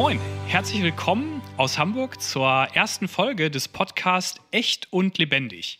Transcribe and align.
Moin, 0.00 0.18
herzlich 0.46 0.82
willkommen 0.82 1.42
aus 1.58 1.76
Hamburg 1.76 2.22
zur 2.22 2.48
ersten 2.72 3.06
Folge 3.06 3.50
des 3.50 3.68
Podcasts 3.68 4.40
Echt 4.50 4.90
und 4.90 5.18
Lebendig. 5.18 5.78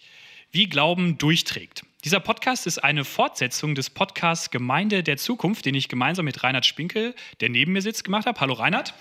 Wie 0.52 0.68
Glauben 0.68 1.16
durchträgt. 1.16 1.86
Dieser 2.04 2.20
Podcast 2.20 2.66
ist 2.66 2.84
eine 2.84 3.06
Fortsetzung 3.06 3.74
des 3.74 3.88
Podcasts 3.88 4.50
Gemeinde 4.50 5.02
der 5.02 5.16
Zukunft, 5.16 5.64
den 5.64 5.74
ich 5.74 5.88
gemeinsam 5.88 6.26
mit 6.26 6.42
Reinhard 6.42 6.66
Spinkel, 6.66 7.14
der 7.40 7.48
neben 7.48 7.72
mir 7.72 7.80
sitzt, 7.80 8.04
gemacht 8.04 8.26
habe. 8.26 8.38
Hallo 8.38 8.52
Reinhard. 8.52 8.92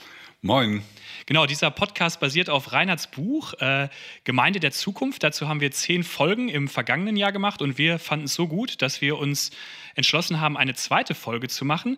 Moin. 0.41 0.83
Genau, 1.25 1.45
dieser 1.45 1.70
Podcast 1.70 2.21
basiert 2.21 2.49
auf 2.49 2.71
Reinhards 2.71 3.07
Buch 3.07 3.54
äh, 3.55 3.89
Gemeinde 4.23 4.61
der 4.61 4.71
Zukunft. 4.71 5.21
Dazu 5.21 5.49
haben 5.49 5.59
wir 5.59 5.71
zehn 5.71 6.04
Folgen 6.05 6.47
im 6.47 6.70
vergangenen 6.70 7.17
Jahr 7.17 7.33
gemacht 7.33 7.61
und 7.61 7.78
wir 7.78 8.00
fanden 8.00 8.25
es 8.25 8.36
so 8.36 8.47
gut, 8.47 8.81
dass 8.81 9.01
wir 9.01 9.17
uns 9.17 9.51
entschlossen 9.99 10.41
haben, 10.41 10.57
eine 10.57 10.73
zweite 10.73 11.13
Folge 11.13 11.47
zu 11.47 11.63
machen. 11.65 11.97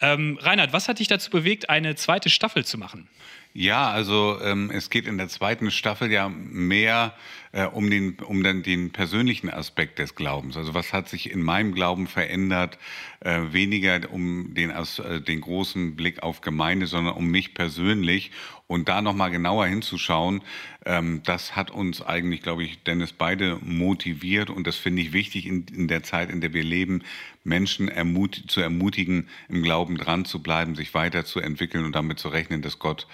Ähm, 0.00 0.38
Reinhard, 0.40 0.72
was 0.72 0.88
hat 0.88 1.00
dich 1.00 1.08
dazu 1.08 1.30
bewegt, 1.30 1.68
eine 1.68 1.96
zweite 1.96 2.30
Staffel 2.30 2.64
zu 2.64 2.78
machen? 2.78 3.08
Ja, 3.54 3.90
also 3.90 4.38
ähm, 4.42 4.70
es 4.70 4.90
geht 4.90 5.06
in 5.06 5.18
der 5.18 5.28
zweiten 5.28 5.70
Staffel 5.70 6.12
ja 6.12 6.28
mehr 6.28 7.14
äh, 7.52 7.64
um, 7.64 7.90
den, 7.90 8.16
um 8.20 8.42
den, 8.42 8.62
den 8.62 8.92
persönlichen 8.92 9.50
Aspekt 9.50 9.98
des 9.98 10.14
Glaubens. 10.14 10.56
Also 10.56 10.74
was 10.74 10.92
hat 10.92 11.08
sich 11.08 11.32
in 11.32 11.42
meinem 11.42 11.74
Glauben 11.74 12.06
verändert? 12.06 12.78
Äh, 13.20 13.52
weniger 13.52 14.12
um 14.12 14.54
den, 14.54 14.70
äh, 14.70 15.20
den 15.20 15.40
großen 15.40 15.96
Blick 15.96 16.22
auf 16.22 16.40
Gemeinde, 16.40 16.86
sondern 16.86 17.14
um 17.14 17.26
mich 17.26 17.54
persönlich. 17.54 18.30
Und 18.68 18.90
da 18.90 19.00
nochmal 19.00 19.30
genauer 19.30 19.66
hinzuschauen, 19.66 20.42
ähm, 20.84 21.22
das 21.24 21.56
hat 21.56 21.70
uns 21.70 22.02
eigentlich, 22.02 22.42
glaube 22.42 22.64
ich, 22.64 22.82
Dennis, 22.84 23.12
beide 23.12 23.58
motiviert. 23.62 24.50
Und 24.50 24.66
das 24.66 24.76
finde 24.76 25.00
ich 25.02 25.14
wichtig 25.14 25.46
in, 25.46 25.66
in 25.74 25.88
der 25.88 26.02
Zeit, 26.02 26.30
in 26.30 26.42
der 26.42 26.52
wir 26.52 26.62
leben, 26.62 27.02
Menschen 27.44 27.88
ermut 27.88 28.44
zu 28.46 28.60
ermutigen, 28.60 29.28
im 29.48 29.62
Glauben 29.62 29.96
dran 29.96 30.26
zu 30.26 30.42
bleiben, 30.42 30.76
sich 30.76 30.92
weiterzuentwickeln 30.92 31.86
und 31.86 31.94
damit 31.94 32.18
zu 32.18 32.28
rechnen, 32.28 32.60
dass 32.60 32.78
Gott 32.78 33.06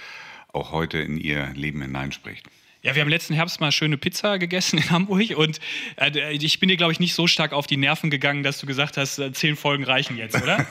auch 0.52 0.72
heute 0.72 0.98
in 0.98 1.16
ihr 1.16 1.52
Leben 1.54 1.80
hineinspricht. 1.80 2.46
Ja, 2.84 2.94
wir 2.94 3.00
haben 3.00 3.08
letzten 3.08 3.32
Herbst 3.32 3.62
mal 3.62 3.72
schöne 3.72 3.96
Pizza 3.96 4.38
gegessen 4.38 4.76
in 4.76 4.90
Hamburg 4.90 5.30
und 5.38 5.58
äh, 5.96 6.34
ich 6.34 6.60
bin 6.60 6.68
dir, 6.68 6.76
glaube 6.76 6.92
ich, 6.92 7.00
nicht 7.00 7.14
so 7.14 7.26
stark 7.26 7.54
auf 7.54 7.66
die 7.66 7.78
Nerven 7.78 8.10
gegangen, 8.10 8.42
dass 8.42 8.58
du 8.60 8.66
gesagt 8.66 8.98
hast, 8.98 9.18
äh, 9.18 9.32
zehn 9.32 9.56
Folgen 9.56 9.84
reichen 9.84 10.18
jetzt, 10.18 10.36
oder? 10.42 10.66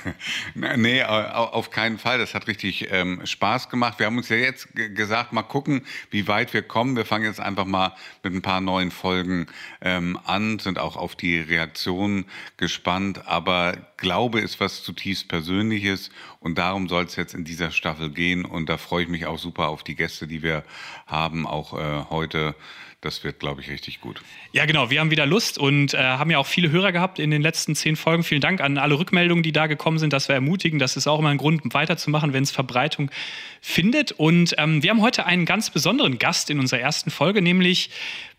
nee, 0.78 1.02
auf 1.02 1.72
keinen 1.72 1.98
Fall. 1.98 2.20
Das 2.20 2.36
hat 2.36 2.46
richtig 2.46 2.92
ähm, 2.92 3.26
Spaß 3.26 3.68
gemacht. 3.68 3.98
Wir 3.98 4.06
haben 4.06 4.18
uns 4.18 4.30
ja 4.30 4.36
jetzt 4.36 4.68
gesagt, 4.76 5.34
mal 5.34 5.42
gucken, 5.42 5.88
wie 6.12 6.28
weit 6.28 6.54
wir 6.54 6.62
kommen. 6.62 6.96
Wir 6.96 7.06
fangen 7.06 7.26
jetzt 7.26 7.40
einfach 7.40 7.66
mal 7.66 7.96
mit 8.22 8.32
ein 8.32 8.44
paar 8.44 8.62
neuen 8.62 8.92
Folgen 8.92 9.48
ähm, 9.82 10.20
an, 10.24 10.60
sind 10.60 10.78
auch 10.78 10.98
auf 10.98 11.16
die 11.16 11.40
Reaktionen 11.40 12.26
gespannt. 12.58 13.26
Aber 13.26 13.76
Glaube 13.98 14.40
ist 14.40 14.60
was 14.60 14.84
zutiefst 14.84 15.30
Persönliches 15.30 16.12
und 16.40 16.60
darum 16.60 16.90
soll 16.90 17.06
es 17.06 17.16
jetzt 17.16 17.34
in 17.34 17.44
dieser 17.44 17.72
Staffel 17.72 18.12
gehen. 18.12 18.46
Und 18.46 18.70
da 18.70 18.78
freue 18.78 19.04
ich 19.04 19.10
mich 19.10 19.26
auch 19.26 19.40
super 19.40 19.70
auf 19.70 19.84
die 19.84 19.96
Gäste, 19.96 20.28
die 20.28 20.44
wir 20.44 20.64
haben, 21.08 21.48
auch 21.48 21.74
äh, 21.74 22.03
heute. 22.10 22.56
Das 23.04 23.26
wird, 23.26 23.40
glaube 23.42 23.60
ich, 23.60 23.70
richtig 23.70 24.00
gut. 24.00 24.22
Ja, 24.54 24.66
genau. 24.66 24.90
Wir 24.90 25.02
haben 25.02 25.12
wieder 25.12 25.26
Lust 25.26 25.58
und 25.58 25.94
äh, 25.94 25.98
haben 25.98 26.32
ja 26.32 26.38
auch 26.38 26.48
viele 26.48 26.72
Hörer 26.72 26.94
gehabt 26.94 27.20
in 27.20 27.32
den 27.32 27.42
letzten 27.42 27.76
zehn 27.76 27.98
Folgen. 27.98 28.24
Vielen 28.24 28.40
Dank 28.40 28.62
an 28.62 28.78
alle 28.78 28.98
Rückmeldungen, 28.98 29.44
die 29.44 29.52
da 29.52 29.68
gekommen 29.68 30.00
sind. 30.00 30.14
Das 30.14 30.30
wir 30.30 30.36
ermutigen. 30.36 30.80
Das 30.80 30.96
ist 30.96 31.06
auch 31.08 31.20
immer 31.20 31.28
ein 31.28 31.38
Grund, 31.38 31.62
weiterzumachen, 31.74 32.32
wenn 32.32 32.44
es 32.44 32.52
Verbreitung 32.52 33.12
findet. 33.60 34.14
Und 34.14 34.56
ähm, 34.58 34.84
wir 34.84 34.90
haben 34.90 35.02
heute 35.02 35.26
einen 35.26 35.46
ganz 35.46 35.70
besonderen 35.70 36.18
Gast 36.18 36.50
in 36.50 36.62
unserer 36.62 36.80
ersten 36.80 37.12
Folge, 37.12 37.42
nämlich 37.42 37.90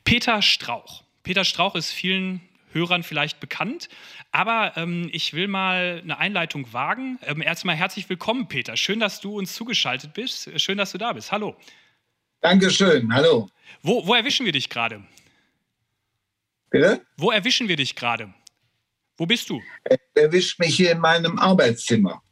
Peter 0.05 0.41
Strauch. 0.41 1.03
Peter 1.25 1.45
Strauch 1.45 1.75
ist 1.75 1.93
vielen 1.93 2.41
Hörern 2.73 3.03
vielleicht 3.03 3.41
bekannt. 3.41 3.91
Aber 4.33 4.73
ähm, 4.77 5.11
ich 5.13 5.35
will 5.35 5.47
mal 5.47 6.01
eine 6.03 6.19
Einleitung 6.19 6.73
wagen. 6.73 7.19
Ähm, 7.27 7.43
erstmal 7.43 7.77
herzlich 7.77 8.09
willkommen, 8.09 8.49
Peter. 8.49 8.79
Schön, 8.79 8.99
dass 8.99 9.21
du 9.21 9.37
uns 9.39 9.53
zugeschaltet 9.53 10.15
bist. 10.15 10.59
Schön, 10.59 10.79
dass 10.79 10.93
du 10.93 10.99
da 10.99 11.13
bist. 11.13 11.33
Hallo. 11.33 11.55
Dankeschön. 12.45 13.11
Hallo. 13.15 13.49
Wo, 13.83 14.07
wo 14.07 14.13
erwischen 14.15 14.45
wir 14.45 14.53
dich 14.53 14.69
gerade? 14.69 15.03
Bitte? 16.69 17.01
Wo 17.17 17.31
erwischen 17.31 17.69
wir 17.69 17.77
dich 17.77 17.97
gerade? 17.97 18.35
Wo 19.17 19.25
bist 19.25 19.49
du? 19.49 19.63
Er 19.85 19.99
erwischt 20.15 20.61
mich 20.61 20.77
hier 20.77 20.93
in 20.93 20.99
meinem 20.99 21.39
Arbeitszimmer. 21.39 22.23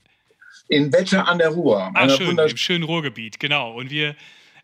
In 0.69 0.93
Wetter 0.93 1.27
an 1.27 1.39
der 1.39 1.49
Ruhr. 1.49 1.91
Ah, 1.95 2.11
schön, 2.11 2.37
im 2.37 2.57
schönen 2.59 2.85
Ruhrgebiet, 2.85 3.41
genau. 3.41 3.73
Und 3.73 3.91
wir 3.91 4.15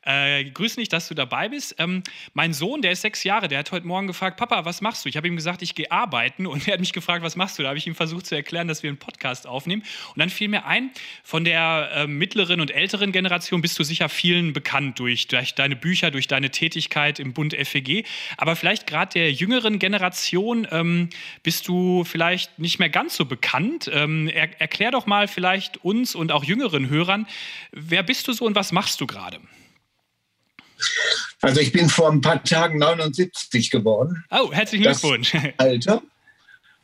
äh, 0.08 0.44
grüß 0.44 0.76
dich, 0.76 0.88
dass 0.88 1.06
du 1.06 1.14
dabei 1.14 1.50
bist. 1.50 1.74
Ähm, 1.78 2.02
mein 2.32 2.54
Sohn, 2.54 2.80
der 2.80 2.92
ist 2.92 3.02
sechs 3.02 3.24
Jahre, 3.24 3.46
der 3.48 3.58
hat 3.58 3.70
heute 3.72 3.86
Morgen 3.86 4.06
gefragt, 4.06 4.38
Papa, 4.38 4.64
was 4.64 4.80
machst 4.80 5.04
du? 5.04 5.10
Ich 5.10 5.18
habe 5.18 5.28
ihm 5.28 5.36
gesagt, 5.36 5.60
ich 5.60 5.74
gehe 5.74 5.92
arbeiten 5.92 6.46
und 6.46 6.66
er 6.66 6.74
hat 6.74 6.80
mich 6.80 6.94
gefragt, 6.94 7.22
was 7.22 7.36
machst 7.36 7.58
du? 7.58 7.62
Da 7.62 7.68
habe 7.68 7.78
ich 7.78 7.86
ihm 7.86 7.94
versucht 7.94 8.26
zu 8.26 8.34
erklären, 8.34 8.68
dass 8.68 8.82
wir 8.82 8.88
einen 8.88 8.98
Podcast 8.98 9.46
aufnehmen. 9.46 9.82
Und 10.14 10.18
dann 10.18 10.30
fiel 10.30 10.48
mir 10.48 10.64
ein, 10.64 10.90
von 11.22 11.44
der 11.44 11.90
äh, 11.94 12.06
mittleren 12.06 12.62
und 12.62 12.70
älteren 12.70 13.12
Generation 13.12 13.60
bist 13.60 13.78
du 13.78 13.84
sicher 13.84 14.08
vielen 14.08 14.54
bekannt 14.54 14.98
durch, 14.98 15.28
durch 15.28 15.54
deine 15.54 15.76
Bücher, 15.76 16.10
durch 16.10 16.26
deine 16.26 16.50
Tätigkeit 16.50 17.20
im 17.20 17.34
Bund 17.34 17.54
FEG. 17.54 18.06
Aber 18.38 18.56
vielleicht 18.56 18.86
gerade 18.86 19.12
der 19.12 19.30
jüngeren 19.30 19.78
Generation 19.78 20.66
ähm, 20.70 21.10
bist 21.42 21.68
du 21.68 22.04
vielleicht 22.04 22.58
nicht 22.58 22.78
mehr 22.78 22.88
ganz 22.88 23.14
so 23.14 23.26
bekannt. 23.26 23.90
Ähm, 23.92 24.28
er, 24.28 24.58
erklär 24.58 24.90
doch 24.90 25.04
mal 25.04 25.28
vielleicht 25.28 25.84
uns 25.84 26.14
und 26.14 26.32
auch 26.32 26.44
jüngeren 26.44 26.88
Hörern, 26.88 27.26
wer 27.72 28.02
bist 28.02 28.26
du 28.26 28.32
so 28.32 28.46
und 28.46 28.54
was 28.54 28.72
machst 28.72 29.02
du 29.02 29.06
gerade? 29.06 29.38
Also 31.40 31.60
ich 31.60 31.72
bin 31.72 31.88
vor 31.88 32.10
ein 32.10 32.20
paar 32.20 32.42
Tagen 32.42 32.78
79 32.78 33.70
geworden. 33.70 34.24
Oh, 34.30 34.52
herzlichen 34.52 34.84
Glückwunsch. 34.84 35.34
Alter. 35.56 36.02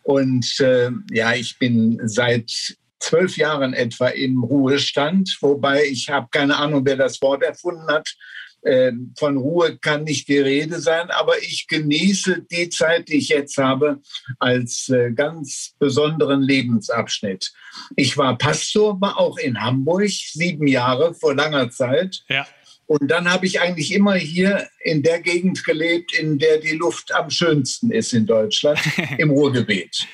Und 0.03 0.60
äh, 0.60 0.91
ja, 1.12 1.34
ich 1.34 1.59
bin 1.59 2.00
seit 2.05 2.77
zwölf 3.00 3.37
Jahren 3.37 3.75
etwa 3.75 4.09
im 4.09 4.43
Ruhestand, 4.43 5.37
wobei 5.41 5.84
ich 5.87 6.09
habe 6.09 6.28
keine 6.31 6.56
Ahnung, 6.56 6.84
wer 6.84 6.97
das 6.97 7.21
Wort 7.21 7.43
erfunden 7.43 7.87
hat. 7.88 8.15
Äh, 8.62 8.93
von 9.19 9.37
Ruhe 9.37 9.77
kann 9.77 10.05
nicht 10.05 10.26
die 10.28 10.38
Rede 10.38 10.81
sein, 10.81 11.11
aber 11.11 11.38
ich 11.43 11.66
genieße 11.69 12.47
die 12.50 12.71
Zeit, 12.71 13.09
die 13.09 13.16
ich 13.16 13.28
jetzt 13.28 13.59
habe, 13.59 14.00
als 14.38 14.88
äh, 14.88 15.12
ganz 15.12 15.75
besonderen 15.78 16.41
Lebensabschnitt. 16.41 17.53
Ich 17.94 18.16
war 18.16 18.38
Pastor, 18.38 18.99
war 19.03 19.19
auch 19.19 19.37
in 19.37 19.61
Hamburg, 19.61 20.09
sieben 20.09 20.66
Jahre 20.66 21.15
vor 21.15 21.34
langer 21.34 21.71
Zeit. 21.71 22.22
Ja. 22.28 22.47
Und 22.86 23.10
dann 23.10 23.30
habe 23.30 23.46
ich 23.46 23.60
eigentlich 23.60 23.92
immer 23.92 24.14
hier 24.14 24.68
in 24.80 25.02
der 25.02 25.20
Gegend 25.20 25.64
gelebt, 25.64 26.14
in 26.14 26.38
der 26.38 26.58
die 26.58 26.76
Luft 26.76 27.12
am 27.14 27.30
schönsten 27.30 27.90
ist 27.90 28.12
in 28.12 28.26
Deutschland, 28.26 28.78
im 29.18 29.30
Ruhrgebiet. 29.30 30.06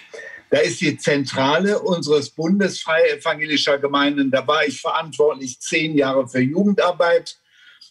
Da 0.51 0.59
ist 0.59 0.81
die 0.81 0.97
Zentrale 0.97 1.81
unseres 1.81 2.31
Bundes 2.31 2.81
Freie 2.81 3.19
Evangelischer 3.19 3.79
Gemeinden. 3.79 4.31
Da 4.31 4.47
war 4.47 4.67
ich 4.67 4.81
verantwortlich 4.81 5.61
zehn 5.61 5.97
Jahre 5.97 6.29
für 6.29 6.41
Jugendarbeit, 6.41 7.37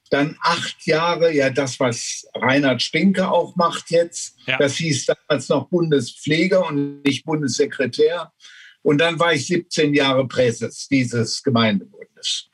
dann 0.10 0.38
acht 0.42 0.86
Jahre, 0.86 1.32
ja, 1.32 1.50
das, 1.50 1.80
was 1.80 2.28
Reinhard 2.34 2.82
Spinke 2.82 3.30
auch 3.30 3.56
macht 3.56 3.92
jetzt. 3.92 4.36
Ja. 4.46 4.58
Das 4.58 4.76
hieß 4.76 5.06
damals 5.06 5.50
noch 5.50 5.70
Bundespfleger 5.70 6.66
und 6.68 7.04
nicht 7.06 7.26
Bundessekretär. 7.26 8.34
Und 8.82 9.00
dann 9.00 9.20
war 9.20 9.34
ich 9.34 9.46
17 9.48 9.94
Jahre 9.94 10.28
Präses 10.28 10.88
dieses 10.88 11.44
Gemeindebundes. 11.44 12.49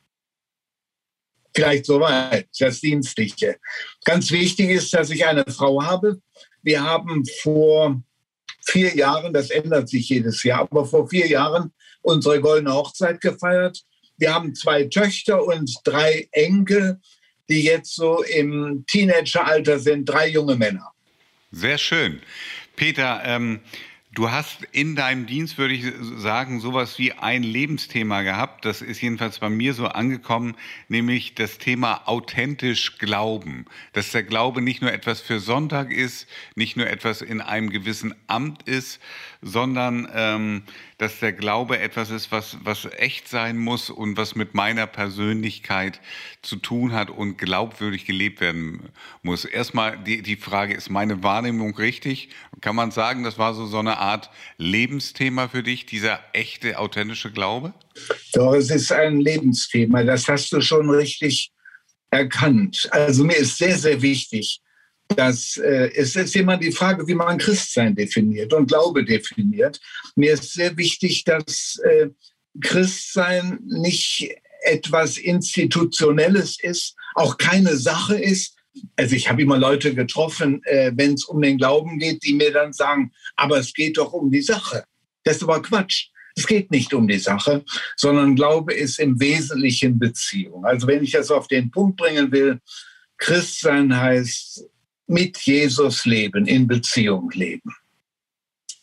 Vielleicht 1.55 1.85
soweit, 1.85 2.49
das 2.59 2.81
Dienstliche. 2.81 3.55
Ganz 4.03 4.29
wichtig 4.29 4.69
ist, 4.69 4.93
dass 4.93 5.09
ich 5.09 5.25
eine 5.25 5.45
Frau 5.47 5.81
habe. 5.81 6.21
Wir 6.61 6.83
haben 6.83 7.23
vor 7.41 8.01
vier 8.65 8.93
Jahren, 8.95 9.33
das 9.33 9.49
ändert 9.51 9.87
sich 9.87 10.09
jedes 10.09 10.43
Jahr, 10.43 10.61
aber 10.61 10.85
vor 10.85 11.07
vier 11.07 11.27
Jahren 11.27 11.71
unsere 12.01 12.41
goldene 12.41 12.73
Hochzeit 12.73 13.21
gefeiert. 13.21 13.81
Wir 14.17 14.33
haben 14.33 14.53
zwei 14.53 14.83
Töchter 14.85 15.43
und 15.45 15.73
drei 15.85 16.27
Enkel, 16.31 16.99
die 17.49 17.63
jetzt 17.63 17.95
so 17.95 18.23
im 18.23 18.83
Teenageralter 18.87 19.79
sind, 19.79 20.05
drei 20.05 20.27
junge 20.27 20.55
Männer. 20.55 20.91
Sehr 21.51 21.77
schön. 21.77 22.21
Peter, 22.75 23.21
ähm, 23.23 23.61
Du 24.15 24.31
hast 24.31 24.63
in 24.71 24.95
deinem 24.95 25.25
Dienst, 25.25 25.57
würde 25.57 25.73
ich 25.73 25.83
sagen, 26.15 26.61
sowas 26.61 26.97
wie 26.97 27.11
ein 27.11 27.43
Lebensthema 27.43 28.21
gehabt. 28.21 28.63
Das 28.63 28.81
ist 28.81 29.01
jedenfalls 29.01 29.39
bei 29.39 29.49
mir 29.49 29.73
so 29.73 29.87
angekommen, 29.87 30.55
nämlich 30.87 31.35
das 31.35 31.57
Thema 31.57 32.03
authentisch 32.05 32.97
Glauben. 32.97 33.65
Dass 33.91 34.11
der 34.11 34.23
Glaube 34.23 34.61
nicht 34.61 34.81
nur 34.81 34.93
etwas 34.93 35.19
für 35.19 35.41
Sonntag 35.41 35.91
ist, 35.91 36.29
nicht 36.55 36.77
nur 36.77 36.87
etwas 36.87 37.21
in 37.21 37.41
einem 37.41 37.69
gewissen 37.69 38.15
Amt 38.27 38.63
ist, 38.63 39.01
sondern 39.41 40.07
ähm, 40.13 40.63
dass 40.97 41.19
der 41.19 41.33
Glaube 41.33 41.79
etwas 41.79 42.09
ist, 42.09 42.31
was, 42.31 42.57
was 42.63 42.87
echt 42.97 43.27
sein 43.27 43.57
muss 43.57 43.89
und 43.89 44.15
was 44.15 44.33
mit 44.33 44.53
meiner 44.53 44.87
Persönlichkeit 44.87 45.99
zu 46.41 46.55
tun 46.55 46.93
hat 46.93 47.09
und 47.09 47.37
glaubwürdig 47.37 48.05
gelebt 48.05 48.39
werden 48.39 48.93
muss. 49.23 49.43
Erstmal 49.43 49.97
die, 49.97 50.21
die 50.21 50.37
Frage, 50.37 50.73
ist 50.73 50.89
meine 50.89 51.21
Wahrnehmung 51.21 51.75
richtig? 51.75 52.29
Kann 52.61 52.77
man 52.77 52.91
sagen, 52.91 53.23
das 53.23 53.37
war 53.37 53.53
so, 53.53 53.65
so 53.65 53.79
eine 53.79 53.97
Art 53.97 54.04
Lebensthema 54.57 55.47
für 55.47 55.63
dich, 55.63 55.85
dieser 55.85 56.19
echte, 56.33 56.79
authentische 56.79 57.31
Glaube? 57.31 57.73
Doch, 58.33 58.53
es 58.53 58.69
ist 58.69 58.91
ein 58.91 59.19
Lebensthema. 59.19 60.03
Das 60.03 60.27
hast 60.27 60.51
du 60.51 60.61
schon 60.61 60.89
richtig 60.89 61.51
erkannt. 62.11 62.87
Also 62.91 63.23
mir 63.23 63.37
ist 63.37 63.57
sehr, 63.57 63.77
sehr 63.77 64.01
wichtig, 64.01 64.61
dass 65.15 65.57
äh, 65.57 65.91
es 65.95 66.15
ist 66.15 66.35
immer 66.35 66.57
die 66.57 66.71
Frage, 66.71 67.07
wie 67.07 67.15
man 67.15 67.37
Christsein 67.37 67.95
definiert 67.95 68.53
und 68.53 68.67
Glaube 68.67 69.03
definiert. 69.03 69.79
Mir 70.15 70.33
ist 70.33 70.53
sehr 70.53 70.75
wichtig, 70.77 71.23
dass 71.23 71.79
äh, 71.83 72.09
Christsein 72.61 73.59
nicht 73.65 74.29
etwas 74.63 75.17
Institutionelles 75.17 76.59
ist, 76.59 76.95
auch 77.13 77.37
keine 77.37 77.77
Sache 77.77 78.17
ist. 78.17 78.54
Also 78.97 79.15
ich 79.15 79.29
habe 79.29 79.41
immer 79.41 79.57
Leute 79.57 79.93
getroffen, 79.93 80.61
äh, 80.63 80.91
wenn 80.95 81.13
es 81.13 81.25
um 81.25 81.41
den 81.41 81.57
Glauben 81.57 81.99
geht, 81.99 82.23
die 82.23 82.33
mir 82.33 82.51
dann 82.51 82.73
sagen, 82.73 83.11
aber 83.35 83.59
es 83.59 83.73
geht 83.73 83.97
doch 83.97 84.13
um 84.13 84.31
die 84.31 84.41
Sache. 84.41 84.85
Das 85.23 85.37
ist 85.37 85.43
aber 85.43 85.61
Quatsch. 85.61 86.09
Es 86.37 86.45
geht 86.47 86.69
nicht 86.71 86.93
um 86.93 87.07
die 87.07 87.19
Sache, 87.19 87.63
sondern 87.95 88.35
Glaube 88.35 88.73
ist 88.73 88.99
im 88.99 89.19
Wesentlichen 89.19 89.97
Beziehung. 89.97 90.65
Also 90.65 90.87
wenn 90.87 91.03
ich 91.03 91.11
das 91.11 91.31
auf 91.31 91.47
den 91.47 91.71
Punkt 91.71 91.97
bringen 91.97 92.31
will, 92.31 92.59
Christsein 93.17 93.95
heißt 93.95 94.65
mit 95.07 95.37
Jesus 95.39 96.05
leben, 96.05 96.45
in 96.45 96.67
Beziehung 96.67 97.29
leben. 97.31 97.73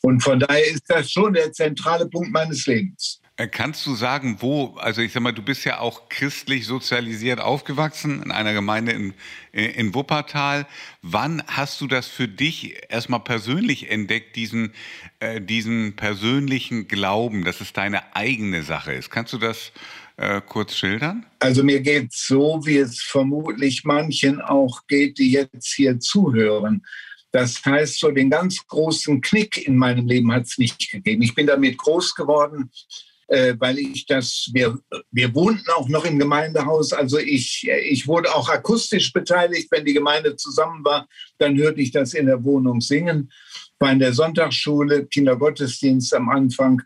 Und 0.03 0.21
von 0.21 0.41
daher 0.41 0.67
ist 0.67 0.85
das 0.89 1.11
schon 1.11 1.35
der 1.35 1.53
zentrale 1.53 2.09
Punkt 2.09 2.33
meines 2.33 2.67
Lebens. 2.67 3.22
Äh, 3.43 3.49
kannst 3.49 3.85
du 3.87 3.95
sagen, 3.97 4.37
wo, 4.39 4.77
also 4.77 5.03
ich 5.03 5.13
sag 5.13 5.23
mal, 5.23 5.33
du 5.33 5.43
bist 5.43 5.65
ja 5.65 5.81
auch 5.81 6.09
christlich 6.09 6.65
sozialisiert 6.65 7.41
aufgewachsen 7.41 8.23
in 8.23 8.31
einer 8.31 8.53
Gemeinde 8.53 8.93
in, 8.93 9.15
in 9.53 9.95
Wuppertal. 9.95 10.67
Wann 11.03 11.43
hast 11.49 11.81
du 11.81 11.89
das 11.89 12.07
für 12.07 12.29
dich 12.29 12.77
erstmal 12.89 13.21
persönlich 13.21 13.91
entdeckt, 13.91 14.37
diesen, 14.37 14.73
äh, 15.19 15.41
diesen 15.41 15.97
persönlichen 15.97 16.87
Glauben, 16.87 17.45
dass 17.45 17.61
es 17.61 17.73
deine 17.73 18.15
eigene 18.15 18.63
Sache 18.63 18.93
ist? 18.93 19.11
Kannst 19.11 19.33
du 19.33 19.39
das 19.39 19.73
äh, 20.19 20.41
kurz 20.41 20.77
schildern? 20.77 21.27
Also 21.41 21.65
mir 21.65 21.81
geht 21.81 22.13
es 22.13 22.27
so, 22.29 22.61
wie 22.65 22.77
es 22.77 23.03
vermutlich 23.03 23.83
manchen 23.83 24.41
auch 24.41 24.87
geht, 24.87 25.19
die 25.19 25.33
jetzt 25.33 25.73
hier 25.75 25.99
zuhören. 25.99 26.87
Das 27.33 27.65
heißt, 27.65 27.99
so 27.99 28.11
den 28.13 28.31
ganz 28.31 28.65
großen 28.69 29.21
Knick 29.21 29.67
in 29.67 29.77
meinem 29.77 30.07
Leben 30.07 30.31
hat 30.31 30.45
es 30.45 30.59
nicht 30.59 30.93
gegeben. 30.93 31.23
Ich 31.23 31.35
bin 31.35 31.49
damit 31.49 31.79
groß 31.79 32.15
geworden 32.15 32.71
äh, 33.33 33.57
weil 33.59 33.79
ich 33.79 34.05
das, 34.05 34.51
wir, 34.53 34.79
wir 35.11 35.35
wohnten 35.35 35.71
auch 35.71 35.89
noch 35.89 36.05
im 36.05 36.19
Gemeindehaus, 36.19 36.93
also 36.93 37.19
ich, 37.19 37.67
ich 37.89 38.07
wurde 38.07 38.35
auch 38.35 38.51
akustisch 38.51 39.11
beteiligt, 39.11 39.69
wenn 39.71 39.87
die 39.87 39.95
Gemeinde 39.95 40.37
zusammen 40.37 40.85
war, 40.85 41.09
dann 41.39 41.57
hörte 41.57 41.81
ich 41.81 41.93
das 41.93 42.13
in 42.13 42.27
der 42.27 42.45
Wohnung 42.45 42.83
singen, 42.83 43.33
war 43.79 43.91
in 43.91 44.01
der 44.01 44.13
Sonntagsschule, 44.13 45.07
Kindergottesdienst 45.07 46.15
am 46.15 46.29
Anfang. 46.29 46.83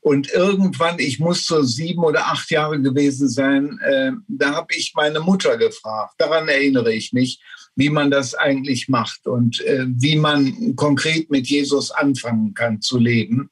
Und 0.00 0.32
irgendwann, 0.32 0.98
ich 0.98 1.18
muss 1.18 1.44
so 1.44 1.62
sieben 1.62 2.02
oder 2.02 2.28
acht 2.28 2.50
Jahre 2.50 2.80
gewesen 2.80 3.28
sein, 3.28 3.78
äh, 3.84 4.12
da 4.26 4.54
habe 4.54 4.74
ich 4.74 4.94
meine 4.96 5.20
Mutter 5.20 5.58
gefragt, 5.58 6.14
daran 6.16 6.48
erinnere 6.48 6.94
ich 6.94 7.12
mich, 7.12 7.42
wie 7.76 7.90
man 7.90 8.10
das 8.10 8.34
eigentlich 8.34 8.88
macht 8.88 9.26
und 9.26 9.60
äh, 9.66 9.84
wie 9.86 10.16
man 10.16 10.74
konkret 10.76 11.30
mit 11.30 11.46
Jesus 11.46 11.90
anfangen 11.90 12.54
kann 12.54 12.80
zu 12.80 12.98
leben. 12.98 13.50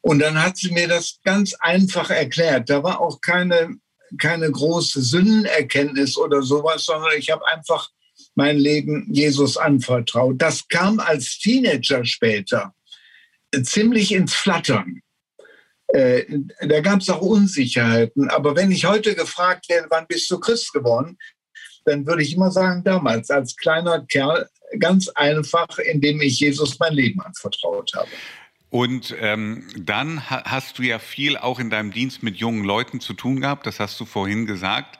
Und 0.00 0.20
dann 0.20 0.42
hat 0.42 0.56
sie 0.56 0.70
mir 0.72 0.88
das 0.88 1.18
ganz 1.24 1.54
einfach 1.54 2.10
erklärt. 2.10 2.70
Da 2.70 2.82
war 2.82 3.00
auch 3.00 3.20
keine, 3.20 3.76
keine 4.20 4.50
große 4.50 5.02
Sündenerkenntnis 5.02 6.16
oder 6.16 6.42
sowas, 6.42 6.84
sondern 6.84 7.10
ich 7.18 7.30
habe 7.30 7.46
einfach 7.46 7.90
mein 8.34 8.56
Leben 8.56 9.06
Jesus 9.12 9.56
anvertraut. 9.56 10.36
Das 10.38 10.66
kam 10.68 11.00
als 11.00 11.38
Teenager 11.38 12.04
später 12.04 12.74
ziemlich 13.62 14.12
ins 14.12 14.34
Flattern. 14.34 15.02
Äh, 15.88 16.24
da 16.60 16.80
gab 16.80 17.00
es 17.00 17.08
auch 17.08 17.22
Unsicherheiten. 17.22 18.28
Aber 18.30 18.54
wenn 18.56 18.70
ich 18.70 18.84
heute 18.84 19.14
gefragt 19.14 19.68
werde, 19.68 19.88
wann 19.90 20.06
bist 20.06 20.30
du 20.30 20.38
Christ 20.38 20.72
geworden, 20.72 21.18
dann 21.84 22.06
würde 22.06 22.22
ich 22.22 22.34
immer 22.34 22.50
sagen, 22.50 22.84
damals 22.84 23.30
als 23.30 23.56
kleiner 23.56 24.04
Kerl, 24.06 24.48
ganz 24.78 25.08
einfach, 25.08 25.78
indem 25.78 26.20
ich 26.20 26.40
Jesus 26.40 26.78
mein 26.78 26.92
Leben 26.92 27.20
anvertraut 27.22 27.90
habe. 27.94 28.08
Und 28.70 29.16
ähm, 29.20 29.66
dann 29.76 30.28
ha 30.30 30.42
hast 30.44 30.78
du 30.78 30.82
ja 30.82 30.98
viel 30.98 31.36
auch 31.36 31.58
in 31.58 31.70
deinem 31.70 31.90
Dienst 31.90 32.22
mit 32.22 32.36
jungen 32.36 32.64
Leuten 32.64 33.00
zu 33.00 33.14
tun 33.14 33.40
gehabt, 33.40 33.66
das 33.66 33.80
hast 33.80 33.98
du 33.98 34.04
vorhin 34.04 34.46
gesagt. 34.46 34.98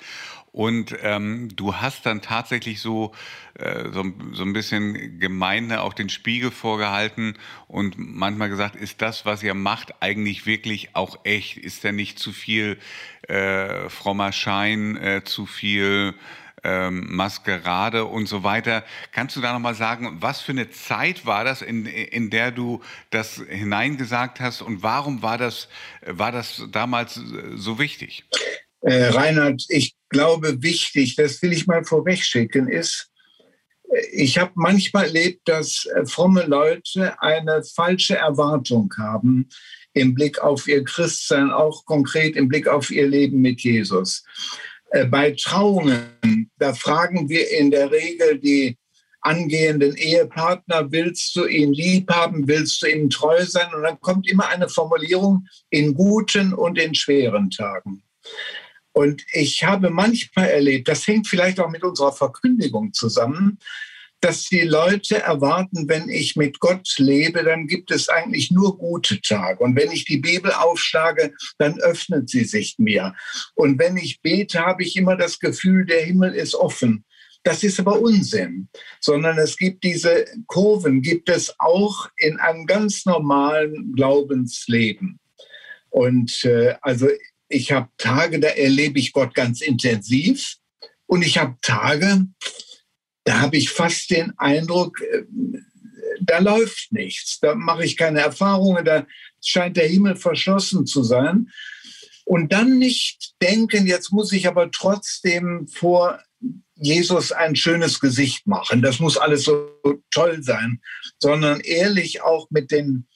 Und 0.50 0.96
ähm, 1.02 1.50
du 1.54 1.76
hast 1.76 2.06
dann 2.06 2.22
tatsächlich 2.22 2.80
so, 2.80 3.12
äh, 3.54 3.90
so, 3.92 4.04
so 4.32 4.42
ein 4.42 4.54
bisschen 4.54 5.20
Gemeinde 5.20 5.82
auch 5.82 5.92
den 5.92 6.08
Spiegel 6.08 6.50
vorgehalten 6.50 7.34
und 7.68 7.96
manchmal 7.98 8.48
gesagt, 8.48 8.74
ist 8.74 9.02
das, 9.02 9.26
was 9.26 9.42
ihr 9.42 9.54
macht, 9.54 10.02
eigentlich 10.02 10.46
wirklich 10.46 10.96
auch 10.96 11.18
echt? 11.24 11.58
Ist 11.58 11.84
da 11.84 11.92
nicht 11.92 12.18
zu 12.18 12.32
viel 12.32 12.78
äh, 13.28 13.90
frommer 13.90 14.32
Schein, 14.32 14.96
äh, 14.96 15.22
zu 15.22 15.44
viel 15.44 16.14
ähm, 16.68 17.06
Maskerade 17.08 18.04
und 18.04 18.26
so 18.26 18.42
weiter. 18.44 18.84
Kannst 19.12 19.36
du 19.36 19.40
da 19.40 19.52
nochmal 19.52 19.74
sagen, 19.74 20.18
was 20.20 20.40
für 20.40 20.52
eine 20.52 20.70
Zeit 20.70 21.24
war 21.24 21.44
das, 21.44 21.62
in, 21.62 21.86
in 21.86 22.30
der 22.30 22.50
du 22.50 22.82
das 23.10 23.40
hineingesagt 23.48 24.40
hast 24.40 24.60
und 24.62 24.82
warum 24.82 25.22
war 25.22 25.38
das, 25.38 25.68
war 26.06 26.32
das 26.32 26.62
damals 26.70 27.14
so 27.54 27.78
wichtig? 27.78 28.24
Äh, 28.82 29.06
Reinhard, 29.06 29.64
ich 29.68 29.94
glaube, 30.08 30.62
wichtig, 30.62 31.16
das 31.16 31.42
will 31.42 31.52
ich 31.52 31.66
mal 31.66 31.84
vorwegschicken, 31.84 32.68
ist, 32.68 33.10
ich 34.12 34.36
habe 34.38 34.52
manchmal 34.54 35.06
erlebt, 35.06 35.48
dass 35.48 35.86
äh, 35.86 36.04
fromme 36.04 36.44
Leute 36.44 37.20
eine 37.22 37.62
falsche 37.64 38.16
Erwartung 38.16 38.92
haben 38.98 39.48
im 39.94 40.14
Blick 40.14 40.38
auf 40.38 40.68
ihr 40.68 40.84
Christsein, 40.84 41.50
auch 41.50 41.84
konkret 41.86 42.36
im 42.36 42.48
Blick 42.48 42.68
auf 42.68 42.90
ihr 42.90 43.06
Leben 43.06 43.40
mit 43.40 43.62
Jesus. 43.62 44.24
Äh, 44.90 45.06
bei 45.06 45.32
Trauungen, 45.32 46.50
da 46.58 46.74
fragen 46.74 47.28
wir 47.28 47.50
in 47.50 47.70
der 47.70 47.90
Regel 47.90 48.38
die 48.38 48.78
angehenden 49.20 49.96
Ehepartner, 49.96 50.90
willst 50.90 51.34
du 51.36 51.46
ihn 51.46 51.72
lieb 51.72 52.10
haben, 52.10 52.46
willst 52.46 52.82
du 52.82 52.86
ihm 52.86 53.10
treu 53.10 53.44
sein? 53.44 53.72
Und 53.74 53.82
dann 53.82 54.00
kommt 54.00 54.28
immer 54.30 54.48
eine 54.48 54.68
Formulierung 54.68 55.46
in 55.70 55.94
guten 55.94 56.54
und 56.54 56.78
in 56.78 56.94
schweren 56.94 57.50
Tagen. 57.50 58.02
Und 58.92 59.24
ich 59.32 59.62
habe 59.64 59.90
manchmal 59.90 60.48
erlebt, 60.48 60.88
das 60.88 61.06
hängt 61.06 61.28
vielleicht 61.28 61.60
auch 61.60 61.70
mit 61.70 61.82
unserer 61.84 62.12
Verkündigung 62.12 62.92
zusammen, 62.92 63.58
dass 64.20 64.44
die 64.44 64.62
Leute 64.62 65.18
erwarten, 65.22 65.88
wenn 65.88 66.08
ich 66.08 66.36
mit 66.36 66.58
Gott 66.60 66.88
lebe, 66.98 67.44
dann 67.44 67.66
gibt 67.66 67.90
es 67.90 68.08
eigentlich 68.08 68.50
nur 68.50 68.76
gute 68.76 69.20
Tage. 69.20 69.62
Und 69.62 69.76
wenn 69.76 69.92
ich 69.92 70.04
die 70.04 70.18
Bibel 70.18 70.52
aufschlage, 70.52 71.32
dann 71.58 71.78
öffnet 71.80 72.28
sie 72.28 72.44
sich 72.44 72.76
mir. 72.78 73.14
Und 73.54 73.78
wenn 73.78 73.96
ich 73.96 74.20
bete, 74.20 74.60
habe 74.60 74.82
ich 74.82 74.96
immer 74.96 75.16
das 75.16 75.38
Gefühl, 75.38 75.86
der 75.86 76.04
Himmel 76.04 76.34
ist 76.34 76.54
offen. 76.54 77.04
Das 77.44 77.62
ist 77.62 77.78
aber 77.78 78.00
Unsinn, 78.00 78.68
sondern 79.00 79.38
es 79.38 79.56
gibt 79.56 79.84
diese 79.84 80.26
Kurven, 80.46 81.02
gibt 81.02 81.28
es 81.28 81.54
auch 81.58 82.08
in 82.16 82.38
einem 82.38 82.66
ganz 82.66 83.06
normalen 83.06 83.92
Glaubensleben. 83.94 85.20
Und 85.90 86.44
äh, 86.44 86.74
also 86.82 87.08
ich 87.48 87.72
habe 87.72 87.88
Tage, 87.96 88.40
da 88.40 88.48
erlebe 88.48 88.98
ich 88.98 89.12
Gott 89.12 89.34
ganz 89.34 89.60
intensiv 89.60 90.56
und 91.06 91.22
ich 91.22 91.38
habe 91.38 91.56
Tage, 91.62 92.26
da 93.28 93.40
habe 93.40 93.58
ich 93.58 93.68
fast 93.68 94.08
den 94.10 94.32
Eindruck, 94.38 95.02
äh, 95.02 95.24
da 96.22 96.38
läuft 96.38 96.92
nichts, 96.92 97.38
da 97.40 97.54
mache 97.54 97.84
ich 97.84 97.98
keine 97.98 98.20
Erfahrungen, 98.20 98.86
da 98.86 99.06
scheint 99.44 99.76
der 99.76 99.86
Himmel 99.86 100.16
verschlossen 100.16 100.86
zu 100.86 101.02
sein. 101.02 101.50
Und 102.24 102.54
dann 102.54 102.78
nicht 102.78 103.34
denken, 103.42 103.86
jetzt 103.86 104.12
muss 104.12 104.32
ich 104.32 104.48
aber 104.48 104.70
trotzdem 104.70 105.68
vor 105.68 106.18
Jesus 106.74 107.30
ein 107.30 107.54
schönes 107.54 108.00
Gesicht 108.00 108.46
machen. 108.46 108.80
Das 108.80 108.98
muss 108.98 109.18
alles 109.18 109.44
so 109.44 109.68
toll 110.10 110.42
sein, 110.42 110.80
sondern 111.18 111.60
ehrlich 111.60 112.22
auch 112.22 112.48
mit 112.50 112.70
den, 112.70 113.08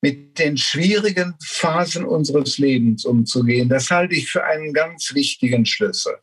mit 0.00 0.38
den 0.38 0.56
schwierigen 0.56 1.34
Phasen 1.44 2.06
unseres 2.06 2.56
Lebens 2.56 3.04
umzugehen. 3.04 3.68
Das 3.68 3.90
halte 3.90 4.14
ich 4.14 4.30
für 4.30 4.44
einen 4.44 4.72
ganz 4.72 5.12
wichtigen 5.12 5.66
Schlüssel. 5.66 6.14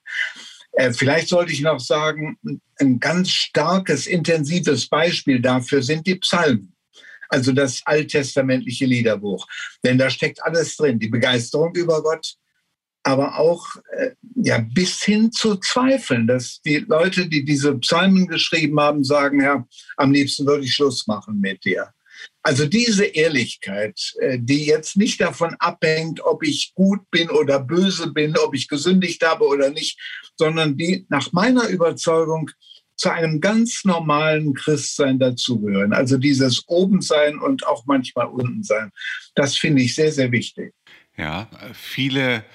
Äh, 0.76 0.92
vielleicht 0.94 1.30
sollte 1.30 1.52
ich 1.52 1.62
noch 1.62 1.80
sagen, 1.80 2.38
ein 2.80 3.00
ganz 3.00 3.30
starkes, 3.30 4.08
intensives 4.08 4.88
Beispiel 4.88 5.42
dafür 5.42 5.82
sind 5.82 6.06
die 6.06 6.16
Psalmen. 6.16 6.74
Also 7.30 7.54
das 7.54 7.82
alttestamentliche 7.86 8.86
Liederbuch. 8.86 9.48
Denn 9.84 9.98
da 9.98 10.10
steckt 10.10 10.44
alles 10.44 10.76
drin. 10.78 11.00
Die 11.00 11.08
Begeisterung 11.08 11.74
über 11.76 12.04
Gott, 12.04 12.36
aber 13.04 13.40
auch 13.40 13.66
äh, 13.98 14.12
ja, 14.36 14.60
bis 14.60 15.04
hin 15.04 15.32
zu 15.32 15.56
Zweifeln, 15.58 16.28
dass 16.28 16.62
die 16.62 16.78
Leute, 16.78 17.28
die 17.28 17.46
diese 17.46 17.78
Psalmen 17.80 18.28
geschrieben 18.28 18.80
haben, 18.80 19.04
sagen, 19.04 19.42
ja, 19.42 19.66
am 19.98 20.12
liebsten 20.12 20.46
würde 20.46 20.66
ich 20.66 20.74
Schluss 20.74 21.08
machen 21.08 21.40
mit 21.40 21.64
dir. 21.66 21.95
Also 22.46 22.68
diese 22.68 23.06
Ehrlichkeit, 23.06 24.14
äh, 24.20 24.38
die 24.40 24.66
jetzt 24.66 24.98
nicht 24.98 25.20
davon 25.20 25.56
abhängt, 25.58 26.24
ob 26.24 26.44
ich 26.44 26.74
gut 26.76 27.00
bin 27.10 27.32
oder 27.32 27.60
böse 27.60 28.14
bin, 28.14 28.38
ob 28.38 28.54
ich 28.54 28.68
gesündigt 28.68 29.26
habe 29.26 29.46
oder 29.48 29.72
nicht, 29.72 30.00
sondern 30.36 30.78
die 30.78 31.08
nach 31.10 31.34
meiner 31.34 31.68
Überzeugung 31.70 32.52
zu 32.98 33.10
einem 33.10 33.42
ganz 33.42 33.84
normalen 33.84 34.54
Christsein 34.54 35.18
dazugehören. 35.18 35.92
Also 35.92 36.20
dieses 36.20 36.64
Obensein 36.68 37.40
und 37.40 37.66
auch 37.66 37.84
manchmal 37.88 38.28
Untensein. 38.28 38.92
Das 39.34 39.58
finde 39.58 39.82
ich 39.82 39.96
sehr, 39.96 40.12
sehr 40.12 40.32
wichtig. 40.32 40.72
Ja, 41.18 41.50
viele 41.74 42.46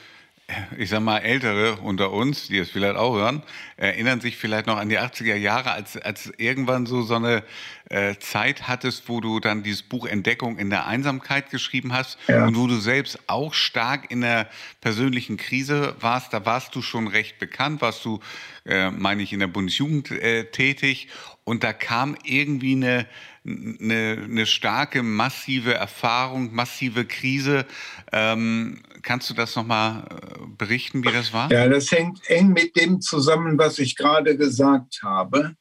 ich 0.78 0.90
sag 0.90 1.00
mal, 1.00 1.18
Ältere 1.18 1.76
unter 1.76 2.12
uns, 2.12 2.48
die 2.48 2.58
es 2.58 2.70
vielleicht 2.70 2.96
auch 2.96 3.14
hören, 3.14 3.42
erinnern 3.76 4.20
sich 4.20 4.36
vielleicht 4.36 4.66
noch 4.66 4.76
an 4.76 4.88
die 4.88 4.98
80er 4.98 5.34
Jahre, 5.34 5.72
als, 5.72 5.96
als 5.96 6.32
irgendwann 6.36 6.86
so 6.86 7.02
so 7.02 7.16
eine 7.16 7.42
äh, 7.88 8.16
Zeit 8.18 8.68
hattest, 8.68 9.08
wo 9.08 9.20
du 9.20 9.40
dann 9.40 9.62
dieses 9.62 9.82
Buch 9.82 10.06
Entdeckung 10.06 10.58
in 10.58 10.70
der 10.70 10.86
Einsamkeit 10.86 11.50
geschrieben 11.50 11.92
hast 11.92 12.18
ja. 12.28 12.46
und 12.46 12.56
wo 12.56 12.66
du 12.66 12.76
selbst 12.76 13.18
auch 13.26 13.54
stark 13.54 14.10
in 14.10 14.20
der 14.20 14.48
persönlichen 14.80 15.36
Krise 15.36 15.96
warst. 16.00 16.32
Da 16.32 16.46
warst 16.46 16.74
du 16.74 16.82
schon 16.82 17.08
recht 17.08 17.38
bekannt, 17.38 17.80
warst 17.80 18.04
du, 18.04 18.20
äh, 18.64 18.90
meine 18.90 19.22
ich, 19.22 19.32
in 19.32 19.40
der 19.40 19.48
Bundesjugend 19.48 20.10
äh, 20.10 20.44
tätig 20.50 21.08
und 21.44 21.64
da 21.64 21.72
kam 21.72 22.16
irgendwie 22.22 22.76
eine, 22.76 23.06
eine, 23.46 24.22
eine 24.24 24.46
starke, 24.46 25.02
massive 25.02 25.74
Erfahrung, 25.74 26.54
massive 26.54 27.04
Krise. 27.04 27.66
Ähm, 28.12 28.82
kannst 29.02 29.30
du 29.30 29.34
das 29.34 29.56
nochmal 29.56 30.04
äh, 30.10 30.46
berichten, 30.58 31.04
wie 31.04 31.12
das 31.12 31.32
war? 31.32 31.50
Ja, 31.50 31.68
das 31.68 31.90
hängt 31.90 32.20
eng 32.28 32.48
mit 32.48 32.76
dem 32.76 33.00
zusammen, 33.00 33.58
was 33.58 33.78
ich 33.78 33.96
gerade 33.96 34.36
gesagt 34.36 35.00
habe. 35.02 35.54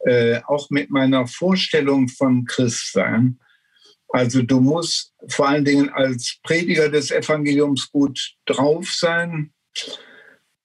Äh, 0.00 0.40
auch 0.46 0.70
mit 0.70 0.90
meiner 0.90 1.26
Vorstellung 1.26 2.08
von 2.08 2.44
Christsein. 2.46 3.38
Also 4.08 4.42
du 4.42 4.60
musst 4.60 5.14
vor 5.28 5.48
allen 5.48 5.64
Dingen 5.64 5.90
als 5.90 6.38
Prediger 6.42 6.88
des 6.88 7.10
Evangeliums 7.10 7.90
gut 7.92 8.34
drauf 8.46 8.90
sein. 8.90 9.52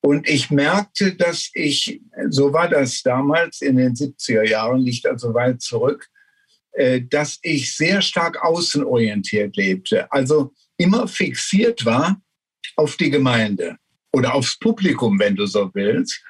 Und 0.02 0.28
ich 0.28 0.52
merkte, 0.52 1.16
dass 1.16 1.50
ich, 1.54 2.02
so 2.30 2.54
war 2.54 2.70
das 2.70 3.02
damals 3.04 3.62
in 3.62 3.78
den 3.78 3.94
70er 3.94 4.48
Jahren, 4.48 4.82
liegt 4.82 5.06
also 5.06 5.34
weit 5.34 5.62
zurück, 5.62 6.08
dass 7.10 7.40
ich 7.42 7.76
sehr 7.76 8.02
stark 8.02 8.44
außenorientiert 8.44 9.56
lebte. 9.56 10.12
Also 10.12 10.54
immer 10.78 11.08
fixiert 11.08 11.86
war 11.86 12.22
auf 12.76 12.98
die 12.98 13.10
Gemeinde 13.10 13.78
oder 14.12 14.34
aufs 14.34 14.60
Publikum, 14.60 15.20
wenn 15.20 15.36
du 15.36 15.46
so 15.46 15.72
willst. 15.74 16.22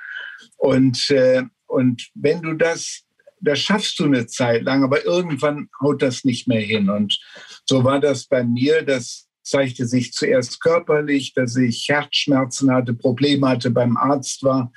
Und 0.58 1.10
äh, 1.10 1.44
und 1.68 2.10
wenn 2.14 2.42
du 2.42 2.54
das, 2.54 3.04
das 3.42 3.60
schaffst 3.60 4.00
du 4.00 4.06
eine 4.06 4.28
Zeit 4.28 4.64
lang, 4.64 4.84
aber 4.84 5.06
irgendwann 5.06 5.70
haut 5.82 6.02
das 6.02 6.24
nicht 6.24 6.48
mehr 6.48 6.62
hin. 6.62 6.90
Und 6.90 7.20
so 7.66 7.84
war 7.84 8.00
das 8.00 8.26
bei 8.26 8.44
mir. 8.44 8.84
Das 8.84 9.28
zeigte 9.44 9.86
sich 9.86 10.14
zuerst 10.14 10.62
körperlich, 10.62 11.34
dass 11.34 11.56
ich 11.56 11.88
Herzschmerzen 11.88 12.72
hatte, 12.72 12.94
Probleme 12.94 13.48
hatte, 13.48 13.72
beim 13.72 13.98
Arzt 13.98 14.44
war. 14.44 14.72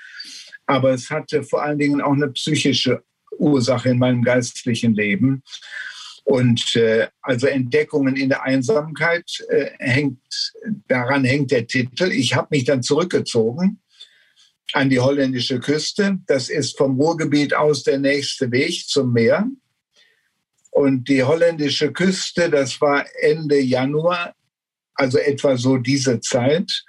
Aber 0.67 0.91
es 0.91 1.09
hatte 1.09 1.43
vor 1.43 1.63
allen 1.63 1.79
Dingen 1.79 2.03
auch 2.03 2.13
eine 2.13 2.29
psychische 2.29 3.03
Ursache 3.38 3.90
in 3.90 3.99
meinem 3.99 4.23
geistlichen 4.23 4.95
Leben. 4.95 5.42
Und 6.25 6.76
äh, 6.76 7.09
also 7.23 7.47
Entdeckungen 7.47 8.16
in 8.16 8.28
der 8.28 8.42
Einsamkeit 8.42 9.25
äh, 9.49 9.71
hängt, 9.78 10.52
daran 10.87 11.25
hängt 11.25 11.50
der 11.50 11.66
Titel. 11.66 12.12
Ich 12.12 12.35
habe 12.35 12.49
mich 12.50 12.64
dann 12.64 12.83
zurückgezogen 12.83 13.80
an 14.75 14.90
die 14.90 15.00
holländische 15.00 15.59
Küste. 15.59 16.18
Das 16.26 16.50
ist 16.50 16.76
vom 16.76 17.00
Ruhrgebiet 17.00 17.54
aus 17.54 17.83
der 17.83 17.99
nächste 17.99 18.50
Weg 18.52 18.87
zum 18.88 19.12
Meer. 19.12 19.47
Und 20.71 21.09
die 21.09 21.23
holländische 21.23 21.92
Küste, 21.92 22.50
das 22.50 22.80
war 22.80 23.07
Ende 23.23 23.59
Januar, 23.59 24.35
also 24.95 25.18
etwa 25.18 25.57
so 25.57 25.78
diese 25.78 26.21
Zeit. 26.21 26.85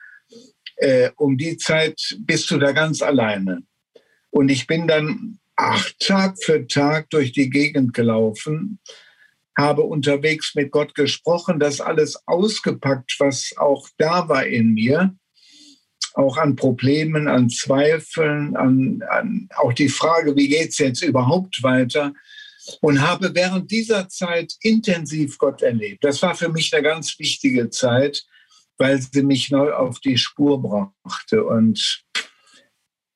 Äh, 0.75 1.11
um 1.15 1.37
die 1.37 1.57
Zeit 1.57 2.17
bist 2.19 2.51
du 2.51 2.57
da 2.57 2.71
ganz 2.71 3.01
alleine. 3.01 3.63
Und 4.31 4.49
ich 4.49 4.67
bin 4.67 4.87
dann 4.87 5.38
acht 5.59 5.99
Tag 5.99 6.41
für 6.41 6.65
Tag 6.67 7.09
durch 7.09 7.31
die 7.31 7.49
Gegend 7.49 7.93
gelaufen, 7.93 8.79
habe 9.57 9.81
unterwegs 9.81 10.55
mit 10.55 10.71
Gott 10.71 10.95
gesprochen, 10.95 11.59
das 11.59 11.81
alles 11.81 12.17
ausgepackt, 12.27 13.15
was 13.19 13.53
auch 13.57 13.89
da 13.97 14.29
war 14.29 14.45
in 14.45 14.73
mir 14.73 15.15
auch 16.15 16.37
an 16.37 16.55
Problemen, 16.55 17.27
an 17.27 17.49
Zweifeln, 17.49 18.55
an, 18.55 19.03
an 19.09 19.49
auch 19.55 19.73
die 19.73 19.89
Frage, 19.89 20.35
wie 20.35 20.49
geht 20.49 20.69
es 20.69 20.77
jetzt 20.77 21.01
überhaupt 21.01 21.61
weiter? 21.63 22.13
Und 22.81 23.01
habe 23.01 23.33
während 23.33 23.71
dieser 23.71 24.09
Zeit 24.09 24.53
intensiv 24.61 25.37
Gott 25.37 25.61
erlebt. 25.61 26.03
Das 26.03 26.21
war 26.21 26.35
für 26.35 26.49
mich 26.49 26.73
eine 26.73 26.83
ganz 26.83 27.17
wichtige 27.17 27.69
Zeit, 27.69 28.25
weil 28.77 29.01
sie 29.01 29.23
mich 29.23 29.49
neu 29.49 29.71
auf 29.71 29.99
die 29.99 30.17
Spur 30.17 30.61
brachte. 30.61 31.43
Und, 31.45 32.03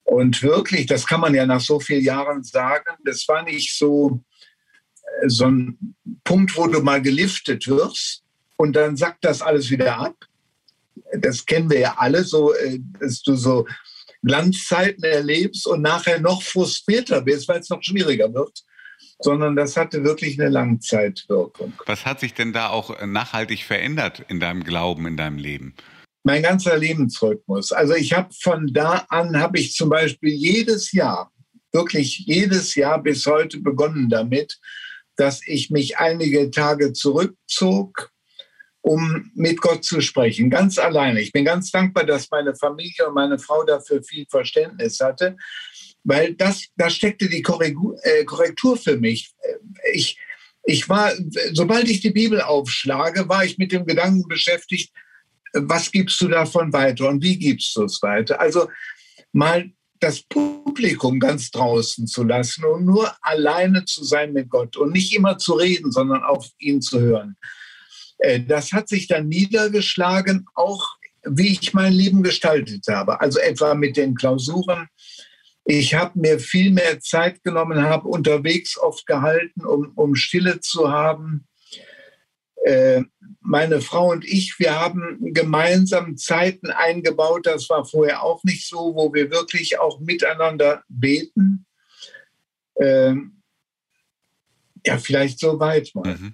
und 0.04 0.44
wirklich, 0.44 0.86
das 0.86 1.08
kann 1.08 1.22
man 1.22 1.34
ja 1.34 1.46
nach 1.46 1.62
so 1.62 1.80
vielen 1.80 2.04
Jahren 2.04 2.44
sagen, 2.44 2.96
das 3.06 3.28
war 3.28 3.44
nicht 3.44 3.78
so, 3.78 4.22
äh, 5.22 5.30
so 5.30 5.46
ein 5.46 5.96
Punkt, 6.24 6.56
wo 6.58 6.68
du 6.68 6.82
mal 6.82 7.02
geliftet 7.02 7.68
wirst 7.68 8.24
und 8.58 8.76
dann 8.76 8.98
sackt 8.98 9.24
das 9.24 9.42
alles 9.42 9.70
wieder 9.70 9.98
ab, 9.98 10.16
das 11.18 11.46
kennen 11.46 11.70
wir 11.70 11.80
ja 11.80 11.96
alle, 11.98 12.24
so, 12.24 12.54
äh, 12.54 12.80
dass 13.00 13.22
du 13.22 13.36
so 13.36 13.66
Glanzzeiten 14.24 15.04
erlebst 15.04 15.68
und 15.68 15.82
nachher 15.82 16.20
noch 16.20 16.42
frustrierter 16.44 17.22
bist, 17.22 17.48
weil 17.48 17.60
es 17.60 17.70
noch 17.70 17.84
schwieriger 17.84 18.34
wird 18.34 18.64
sondern 19.20 19.56
das 19.56 19.78
hatte 19.78 20.04
wirklich 20.04 20.40
eine 20.40 20.50
Langzeitwirkung. 20.50 21.74
Was 21.86 22.06
hat 22.06 22.20
sich 22.20 22.34
denn 22.34 22.54
da 22.54 22.70
auch 22.70 23.06
nachhaltig 23.06 23.64
verändert 23.64 24.24
in 24.28 24.40
deinem 24.40 24.64
Glauben, 24.64 25.08
in 25.08 25.18
deinem 25.18 25.38
Leben? 25.38 25.74
Mein 26.24 26.42
ganzer 26.42 26.78
Lebensrhythmus. 26.78 27.72
Also 27.72 27.94
ich 27.96 28.14
habe 28.14 28.30
von 28.34 28.68
da 28.74 29.06
an, 29.10 29.38
habe 29.40 29.60
ich 29.60 29.74
zum 29.74 29.90
Beispiel 29.90 30.32
jedes 30.34 30.92
Jahr, 30.94 31.32
wirklich 31.74 32.20
jedes 32.20 32.76
Jahr 32.76 33.02
bis 33.02 33.26
heute 33.26 33.60
begonnen 33.60 34.10
damit, 34.10 34.58
dass 35.16 35.42
ich 35.46 35.70
mich 35.70 35.98
einige 35.98 36.50
Tage 36.50 36.94
zurückzog, 36.94 38.10
um 38.82 39.32
mit 39.34 39.62
Gott 39.62 39.84
zu 39.84 40.02
sprechen, 40.02 40.50
ganz 40.50 40.78
alleine. 40.78 41.22
Ich 41.22 41.32
bin 41.32 41.46
ganz 41.46 41.72
dankbar, 41.72 42.06
dass 42.06 42.30
meine 42.32 42.56
Familie 42.56 43.08
und 43.08 43.14
meine 43.14 43.40
Frau 43.40 43.64
dafür 43.64 44.04
viel 44.04 44.26
Verständnis 44.30 45.00
hatte, 45.00 45.38
weil 46.04 46.34
das, 46.36 46.66
da 46.76 46.90
steckte 46.90 47.30
die 47.30 47.42
Korrektur, 47.42 47.98
äh, 48.04 48.26
Korrektur 48.26 48.76
für 48.76 48.98
mich. 48.98 49.32
Ich, 49.94 50.18
ich 50.66 50.90
war, 50.90 51.14
sobald 51.54 51.90
ich 51.90 52.02
die 52.02 52.12
Bibel 52.12 52.42
aufschlage, 52.42 53.30
war 53.30 53.46
ich 53.46 53.58
mit 53.58 53.72
dem 53.72 53.86
Gedanken 53.86 54.28
beschäftigt, 54.28 54.92
was 55.54 55.92
gibst 55.92 56.20
du 56.22 56.28
davon 56.28 56.74
weiter 56.74 57.08
und 57.08 57.24
wie 57.24 57.38
gibst 57.38 57.76
du 57.76 57.84
es 57.84 58.02
weiter? 58.02 58.40
Also 58.40 58.70
mal 59.32 59.72
das 60.00 60.22
Publikum 60.24 61.20
ganz 61.20 61.50
draußen 61.52 62.08
zu 62.08 62.24
lassen 62.24 62.66
und 62.66 62.86
nur 62.86 63.16
alleine 63.22 63.86
zu 63.86 64.04
sein 64.04 64.34
mit 64.34 64.50
Gott 64.50 64.76
und 64.76 64.92
nicht 64.92 65.16
immer 65.16 65.38
zu 65.38 65.54
reden, 65.54 65.92
sondern 65.92 66.24
auf 66.24 66.50
ihn 66.60 66.82
zu 66.82 67.00
hören. 67.00 67.38
Äh, 68.18 68.42
das 68.42 68.74
hat 68.74 68.90
sich 68.90 69.08
dann 69.08 69.30
niedergeschlagen, 69.30 70.46
auch 70.56 70.90
wie 71.26 71.54
ich 71.54 71.74
mein 71.74 71.94
Leben 71.94 72.22
gestaltet 72.22 72.86
habe. 72.90 73.22
Also 73.22 73.40
etwa 73.40 73.76
mit 73.76 73.96
den 73.96 74.16
Klausuren. 74.16 74.88
Ich 75.64 75.94
habe 75.94 76.20
mir 76.20 76.40
viel 76.40 76.72
mehr 76.72 77.00
Zeit 77.00 77.42
genommen, 77.44 77.82
habe 77.82 78.10
unterwegs 78.10 78.78
oft 78.78 79.06
gehalten, 79.06 79.66
um, 79.66 79.94
um 79.96 80.16
Stille 80.16 80.60
zu 80.60 80.92
haben. 80.92 81.48
Äh, 82.64 83.04
meine 83.42 83.82
Frau 83.82 84.12
und 84.12 84.26
ich, 84.26 84.56
wir 84.58 84.80
haben 84.80 85.18
gemeinsam 85.34 86.16
Zeiten 86.16 86.72
eingebaut, 86.72 87.46
das 87.46 87.70
war 87.70 87.84
vorher 87.84 88.24
auch 88.24 88.44
nicht 88.44 88.68
so, 88.68 88.96
wo 88.96 89.14
wir 89.14 89.32
wirklich 89.32 89.80
auch 89.80 90.00
miteinander 90.00 90.84
beten. 90.88 91.66
Ähm, 92.80 93.42
ja, 94.86 94.98
vielleicht 94.98 95.40
so 95.40 95.60
weit 95.60 95.92
mal. 95.94 96.16
Mhm. 96.16 96.34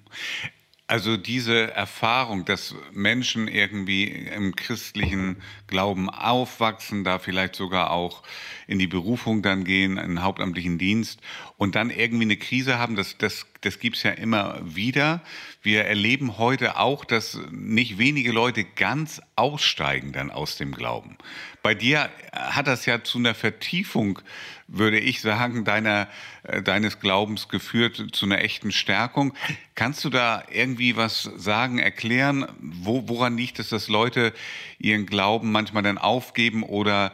Also 0.90 1.18
diese 1.18 1.72
Erfahrung, 1.72 2.46
dass 2.46 2.74
Menschen 2.92 3.48
irgendwie 3.48 4.06
im 4.06 4.56
christlichen 4.56 5.38
Glauben 5.68 6.10
aufwachsen, 6.10 7.04
da 7.04 7.20
vielleicht 7.20 7.56
sogar 7.56 7.92
auch 7.92 8.24
in 8.66 8.80
die 8.80 8.88
Berufung 8.88 9.44
dann 9.44 9.66
gehen, 9.66 10.00
in 10.00 10.08
den 10.08 10.24
hauptamtlichen 10.24 10.80
Dienst 10.80 11.22
und 11.58 11.76
dann 11.76 11.92
irgendwie 11.92 12.24
eine 12.24 12.38
Krise 12.38 12.80
haben, 12.80 12.96
das, 12.96 13.20
das, 13.20 13.46
das 13.62 13.78
gibt's 13.78 14.02
ja 14.02 14.10
immer 14.14 14.62
wieder. 14.64 15.22
Wir 15.62 15.86
erleben 15.86 16.40
heute 16.40 16.80
auch, 16.80 17.06
dass 17.06 17.40
nicht 17.52 18.00
wenige 18.00 18.32
Leute 18.32 18.64
ganz 18.64 19.22
aussteigen 19.36 20.12
dann 20.12 20.32
aus 20.32 20.58
dem 20.58 20.72
Glauben. 20.72 21.20
Bei 21.62 21.76
dir 21.76 22.10
hat 22.32 22.68
das 22.68 22.86
ja 22.86 23.04
zu 23.04 23.18
einer 23.18 23.36
Vertiefung, 23.36 24.20
würde 24.68 25.00
ich 25.00 25.22
sagen, 25.22 25.66
deiner, 25.66 26.08
äh, 26.44 26.62
deines 26.62 27.00
Glaubens 27.00 27.50
geführt, 27.50 28.08
zu 28.14 28.26
einer 28.26 28.42
echten 28.42 28.72
Stärkung. 28.72 29.34
Kannst 29.76 30.04
du 30.06 30.10
da 30.10 30.44
irgendwie 30.52 30.96
was 30.96 31.24
sagen, 31.24 31.80
erklären? 31.80 32.48
Wo, 32.60 33.10
woran 33.10 33.36
liegt 33.38 33.60
es, 33.60 33.70
dass 33.70 33.90
Leute 33.90 34.34
ihren 34.78 35.06
Glauben 35.06 35.52
manchmal 35.52 35.84
dann 35.84 35.98
aufgeben 35.98 36.64
oder 36.64 37.14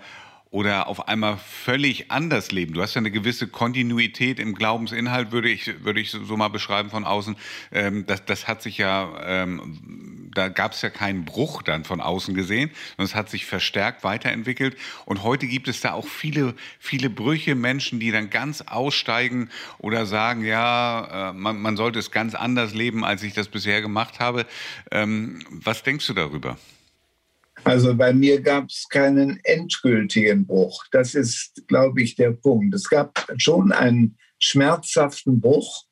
oder 0.55 0.87
auf 0.87 1.09
einmal 1.09 1.37
völlig 1.37 2.11
anders 2.11 2.53
leben. 2.53 2.75
Du 2.75 2.81
hast 2.81 2.93
ja 2.93 2.99
eine 2.99 3.11
gewisse 3.11 3.49
Kontinuität 3.49 4.39
im 4.39 4.55
Glaubensinhalt, 4.55 5.33
würde 5.33 5.49
ich, 5.49 5.83
würde 5.83 5.99
ich 5.99 6.11
so 6.11 6.37
mal 6.37 6.47
beschreiben 6.47 6.89
von 6.89 7.03
außen. 7.03 7.35
Ähm, 7.73 8.05
das, 8.05 8.23
das 8.23 8.47
hat 8.47 8.61
sich 8.61 8.77
ja, 8.77 9.11
ähm, 9.25 10.14
da 10.35 10.49
gab 10.49 10.73
es 10.73 10.81
ja 10.81 10.89
keinen 10.89 11.25
Bruch 11.25 11.63
dann 11.63 11.83
von 11.83 12.01
außen 12.01 12.35
gesehen, 12.35 12.69
sondern 12.95 13.05
es 13.05 13.15
hat 13.15 13.29
sich 13.29 13.45
verstärkt 13.45 14.03
weiterentwickelt. 14.03 14.75
Und 15.05 15.23
heute 15.23 15.47
gibt 15.47 15.67
es 15.67 15.81
da 15.81 15.93
auch 15.93 16.07
viele, 16.07 16.53
viele 16.79 17.09
Brüche, 17.09 17.55
Menschen, 17.55 17.99
die 17.99 18.11
dann 18.11 18.29
ganz 18.29 18.61
aussteigen 18.61 19.49
oder 19.79 20.05
sagen, 20.05 20.45
ja, 20.45 21.29
äh, 21.29 21.33
man, 21.33 21.59
man 21.59 21.77
sollte 21.77 21.99
es 21.99 22.11
ganz 22.11 22.35
anders 22.35 22.73
leben, 22.73 23.03
als 23.03 23.23
ich 23.23 23.33
das 23.33 23.47
bisher 23.47 23.81
gemacht 23.81 24.19
habe. 24.19 24.45
Ähm, 24.91 25.41
was 25.49 25.83
denkst 25.83 26.05
du 26.07 26.13
darüber? 26.13 26.57
Also 27.63 27.95
bei 27.95 28.13
mir 28.13 28.41
gab 28.41 28.65
es 28.69 28.87
keinen 28.89 29.39
endgültigen 29.43 30.45
Bruch. 30.45 30.85
Das 30.91 31.15
ist, 31.15 31.67
glaube 31.67 32.01
ich, 32.03 32.15
der 32.15 32.31
Punkt. 32.31 32.75
Es 32.75 32.89
gab 32.89 33.25
schon 33.37 33.71
einen 33.71 34.17
schmerzhaften 34.39 35.41
Bruch, 35.41 35.85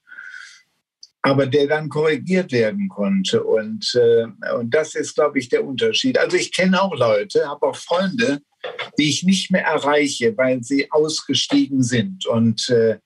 aber 1.25 1.47
der 1.47 1.67
dann 1.67 1.89
korrigiert 1.89 2.51
werden 2.51 2.89
konnte. 2.89 3.43
Und, 3.43 3.95
äh, 3.95 4.25
und 4.55 4.73
das 4.73 4.93
ist, 4.93 5.15
glaube 5.15 5.39
ich, 5.39 5.47
der 5.47 5.65
Unterschied. 5.65 6.17
Also 6.17 6.35
ich 6.35 6.51
kenne 6.51 6.81
auch 6.81 6.93
Leute, 6.95 7.47
habe 7.47 7.65
auch 7.65 7.77
Freunde, 7.77 8.41
die 8.97 9.09
ich 9.09 9.23
nicht 9.23 9.49
mehr 9.49 9.63
erreiche, 9.63 10.37
weil 10.37 10.61
sie 10.63 10.91
ausgestiegen 10.91 11.81
sind 11.81 12.25
und, 12.25 12.69
äh, 12.69 12.99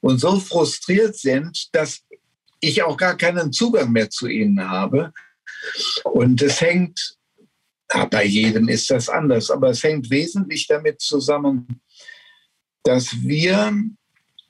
und 0.00 0.18
so 0.18 0.40
frustriert 0.40 1.16
sind, 1.16 1.68
dass 1.72 2.00
ich 2.60 2.82
auch 2.82 2.96
gar 2.96 3.16
keinen 3.16 3.52
Zugang 3.52 3.92
mehr 3.92 4.08
zu 4.08 4.28
ihnen 4.28 4.66
habe. 4.66 5.12
Und 6.04 6.40
es 6.40 6.62
hängt, 6.62 7.16
ja, 7.92 8.06
bei 8.06 8.24
jedem 8.24 8.68
ist 8.68 8.90
das 8.90 9.10
anders, 9.10 9.50
aber 9.50 9.70
es 9.70 9.82
hängt 9.82 10.08
wesentlich 10.10 10.66
damit 10.66 11.02
zusammen, 11.02 11.82
dass 12.82 13.12
wir 13.22 13.74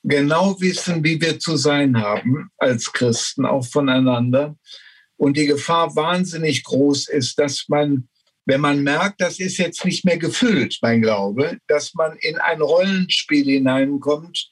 genau 0.09 0.61
wissen, 0.61 1.05
wie 1.05 1.21
wir 1.21 1.38
zu 1.38 1.57
sein 1.57 2.00
haben 2.00 2.50
als 2.59 2.93
Christen, 2.93 3.45
auch 3.45 3.67
voneinander. 3.67 4.57
Und 5.17 5.37
die 5.37 5.47
Gefahr 5.47 5.95
wahnsinnig 5.97 6.65
groß 6.65 7.09
ist, 7.09 7.38
dass 7.38 7.67
man, 7.69 8.09
wenn 8.47 8.61
man 8.61 8.83
merkt, 8.83 9.21
das 9.21 9.41
ist 9.41 9.59
jetzt 9.59 9.85
nicht 9.85 10.05
mehr 10.05 10.19
gefüllt, 10.19 10.79
mein 10.83 11.03
Glaube, 11.03 11.59
dass 11.67 11.95
man 11.95 12.17
in 12.19 12.38
ein 12.38 12.61
Rollenspiel 12.61 13.45
hineinkommt, 13.45 14.50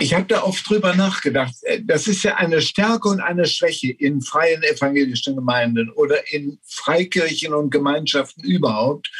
ich 0.00 0.14
habe 0.14 0.24
da 0.24 0.42
oft 0.42 0.68
drüber 0.68 0.94
nachgedacht. 0.94 1.54
Äh, 1.62 1.82
das 1.84 2.08
ist 2.08 2.22
ja 2.22 2.36
eine 2.36 2.62
Stärke 2.62 3.08
und 3.08 3.20
eine 3.20 3.46
Schwäche 3.46 3.90
in 3.90 4.20
freien 4.20 4.62
evangelischen 4.62 5.36
Gemeinden 5.36 5.90
oder 5.90 6.32
in 6.32 6.58
Freikirchen 6.64 7.52
und 7.52 7.70
Gemeinschaften 7.70 8.42
überhaupt, 8.42 9.10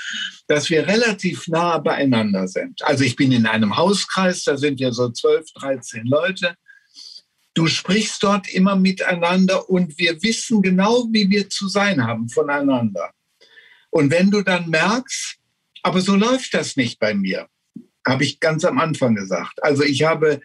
dass 0.47 0.71
wir 0.71 0.87
relativ 0.87 1.47
nah 1.49 1.79
beieinander 1.79 2.49
sind. 2.49 2.83
Also 2.83 3.05
ich 3.05 3.17
bin 3.17 3.33
in 3.33 3.47
einem 3.47 3.76
Hauskreis, 3.76 4.45
da 4.45 4.57
sind 4.57 4.81
ja 4.81 4.93
so 4.93 5.11
12, 5.11 5.52
13 5.55 6.07
Leute. 6.07 6.55
Du 7.55 7.67
sprichst 7.67 8.23
dort 8.23 8.49
immer 8.49 8.76
miteinander 8.76 9.69
und 9.69 9.99
wir 9.99 10.23
wissen 10.23 10.62
genau, 10.62 11.07
wie 11.11 11.29
wir 11.29 11.50
zu 11.50 11.69
sein 11.69 12.07
haben 12.07 12.31
voneinander. 12.31 13.11
Und 13.91 14.11
wenn 14.11 14.31
du 14.31 14.41
dann 14.41 14.71
merkst, 14.71 15.37
aber 15.83 16.00
so 16.00 16.17
läuft 16.17 16.55
das 16.55 16.76
nicht 16.76 16.99
bei 16.99 17.12
mir, 17.12 17.47
habe 18.07 18.25
ich 18.25 18.41
ganz 18.41 18.64
am 18.64 18.79
Anfang 18.79 19.14
gesagt. 19.14 19.62
Also 19.62 19.83
ich 19.83 20.02
habe 20.05 20.41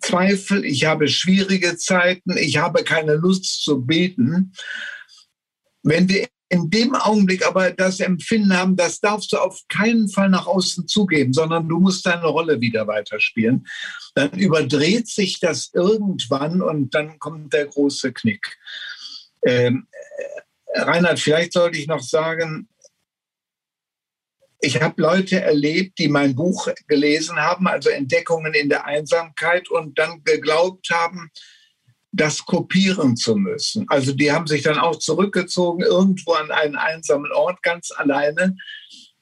Zweifel, 0.00 0.64
ich 0.64 0.84
habe 0.84 1.08
schwierige 1.08 1.76
Zeiten, 1.76 2.36
ich 2.36 2.56
habe 2.58 2.84
keine 2.84 3.14
Lust 3.14 3.64
zu 3.64 3.84
beten. 3.84 4.52
Wenn 5.82 6.08
wir 6.08 6.28
in 6.50 6.70
dem 6.70 6.94
Augenblick 6.94 7.46
aber 7.46 7.70
das 7.72 8.00
Empfinden 8.00 8.56
haben, 8.56 8.76
das 8.76 9.00
darfst 9.00 9.32
du 9.32 9.36
auf 9.36 9.60
keinen 9.68 10.08
Fall 10.08 10.30
nach 10.30 10.46
außen 10.46 10.88
zugeben, 10.88 11.32
sondern 11.32 11.68
du 11.68 11.78
musst 11.78 12.06
deine 12.06 12.26
Rolle 12.26 12.60
wieder 12.60 12.86
weiterspielen. 12.86 13.66
Dann 14.14 14.30
überdreht 14.30 15.08
sich 15.08 15.40
das 15.40 15.70
irgendwann 15.74 16.62
und 16.62 16.94
dann 16.94 17.18
kommt 17.18 17.52
der 17.52 17.66
große 17.66 18.12
Knick. 18.12 18.56
Ähm, 19.44 19.86
Reinhard, 20.74 21.20
vielleicht 21.20 21.52
sollte 21.52 21.78
ich 21.78 21.86
noch 21.86 22.02
sagen, 22.02 22.68
ich 24.60 24.80
habe 24.80 25.00
Leute 25.00 25.40
erlebt, 25.40 25.98
die 25.98 26.08
mein 26.08 26.34
Buch 26.34 26.68
gelesen 26.86 27.36
haben, 27.36 27.66
also 27.68 27.90
Entdeckungen 27.90 28.54
in 28.54 28.68
der 28.68 28.86
Einsamkeit 28.86 29.70
und 29.70 29.98
dann 29.98 30.22
geglaubt 30.24 30.90
haben, 30.90 31.30
das 32.10 32.44
kopieren 32.44 33.16
zu 33.16 33.36
müssen. 33.36 33.86
Also 33.88 34.12
die 34.12 34.32
haben 34.32 34.46
sich 34.46 34.62
dann 34.62 34.78
auch 34.78 34.98
zurückgezogen, 34.98 35.82
irgendwo 35.82 36.32
an 36.32 36.50
einen 36.50 36.76
einsamen 36.76 37.30
Ort, 37.32 37.62
ganz 37.62 37.90
alleine. 37.94 38.56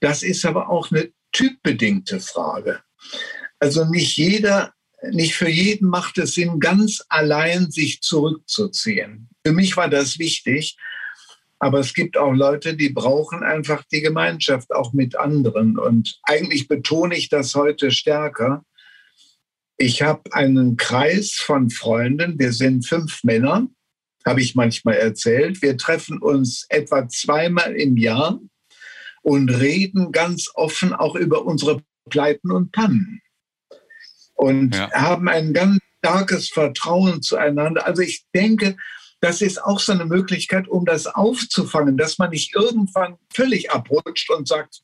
Das 0.01 0.23
ist 0.23 0.45
aber 0.45 0.71
auch 0.71 0.91
eine 0.91 1.11
typbedingte 1.33 2.21
Frage. 2.21 2.81
Also 3.59 3.85
nicht 3.85 4.17
jeder, 4.17 4.73
nicht 5.11 5.35
für 5.35 5.49
jeden 5.49 5.89
macht 5.89 6.17
es 6.19 6.35
Sinn, 6.35 6.61
ganz 6.61 7.03
allein 7.09 7.71
sich 7.71 8.01
zurückzuziehen. 8.01 9.29
Für 9.45 9.53
mich 9.53 9.77
war 9.77 9.89
das 9.91 10.19
wichtig, 10.19 10.77
aber 11.59 11.81
es 11.81 11.95
gibt 11.95 12.17
auch 12.17 12.33
Leute, 12.33 12.77
die 12.77 12.91
brauchen 12.91 13.43
einfach 13.43 13.83
die 13.91 14.03
Gemeinschaft 14.03 14.73
auch 14.75 14.93
mit 14.93 15.17
anderen. 15.17 15.79
Und 15.79 16.19
eigentlich 16.25 16.69
betone 16.69 17.17
ich 17.17 17.29
das 17.29 17.55
heute 17.55 17.91
stärker. 17.91 18.63
Ich 19.79 20.03
habe 20.03 20.33
einen 20.33 20.77
Kreis 20.77 21.33
von 21.33 21.71
Freunden. 21.71 22.39
Wir 22.39 22.53
sind 22.53 22.87
fünf 22.87 23.25
Männer, 23.25 23.69
habe 24.27 24.41
ich 24.41 24.55
manchmal 24.55 24.97
erzählt. 24.97 25.63
Wir 25.63 25.77
treffen 25.77 26.19
uns 26.19 26.67
etwa 26.69 27.09
zweimal 27.09 27.75
im 27.75 27.97
Jahr 27.97 28.39
und 29.23 29.49
reden 29.49 30.13
ganz 30.13 30.51
offen 30.55 30.93
auch 30.93 31.15
über 31.15 31.45
unsere 31.45 31.83
Pleiten 32.11 32.51
und 32.53 32.73
Pannen. 32.73 33.21
Und 34.35 34.75
ja. 34.75 34.91
haben 34.93 35.29
ein 35.29 35.55
ganz 35.55 35.79
starkes 35.99 36.51
Vertrauen 36.51 37.23
zueinander. 37.23 37.87
Also 37.87 38.03
ich 38.03 38.27
denke, 38.35 38.77
das 39.21 39.41
ist 39.41 39.63
auch 39.63 39.81
so 39.81 39.93
eine 39.93 40.05
Möglichkeit, 40.05 40.69
um 40.69 40.85
das 40.85 41.07
aufzufangen, 41.07 41.97
dass 41.97 42.19
man 42.19 42.31
nicht 42.31 42.55
irgendwann 42.55 43.17
völlig 43.33 43.71
abrutscht 43.71 44.31
und 44.31 44.47
sagt, 44.47 44.83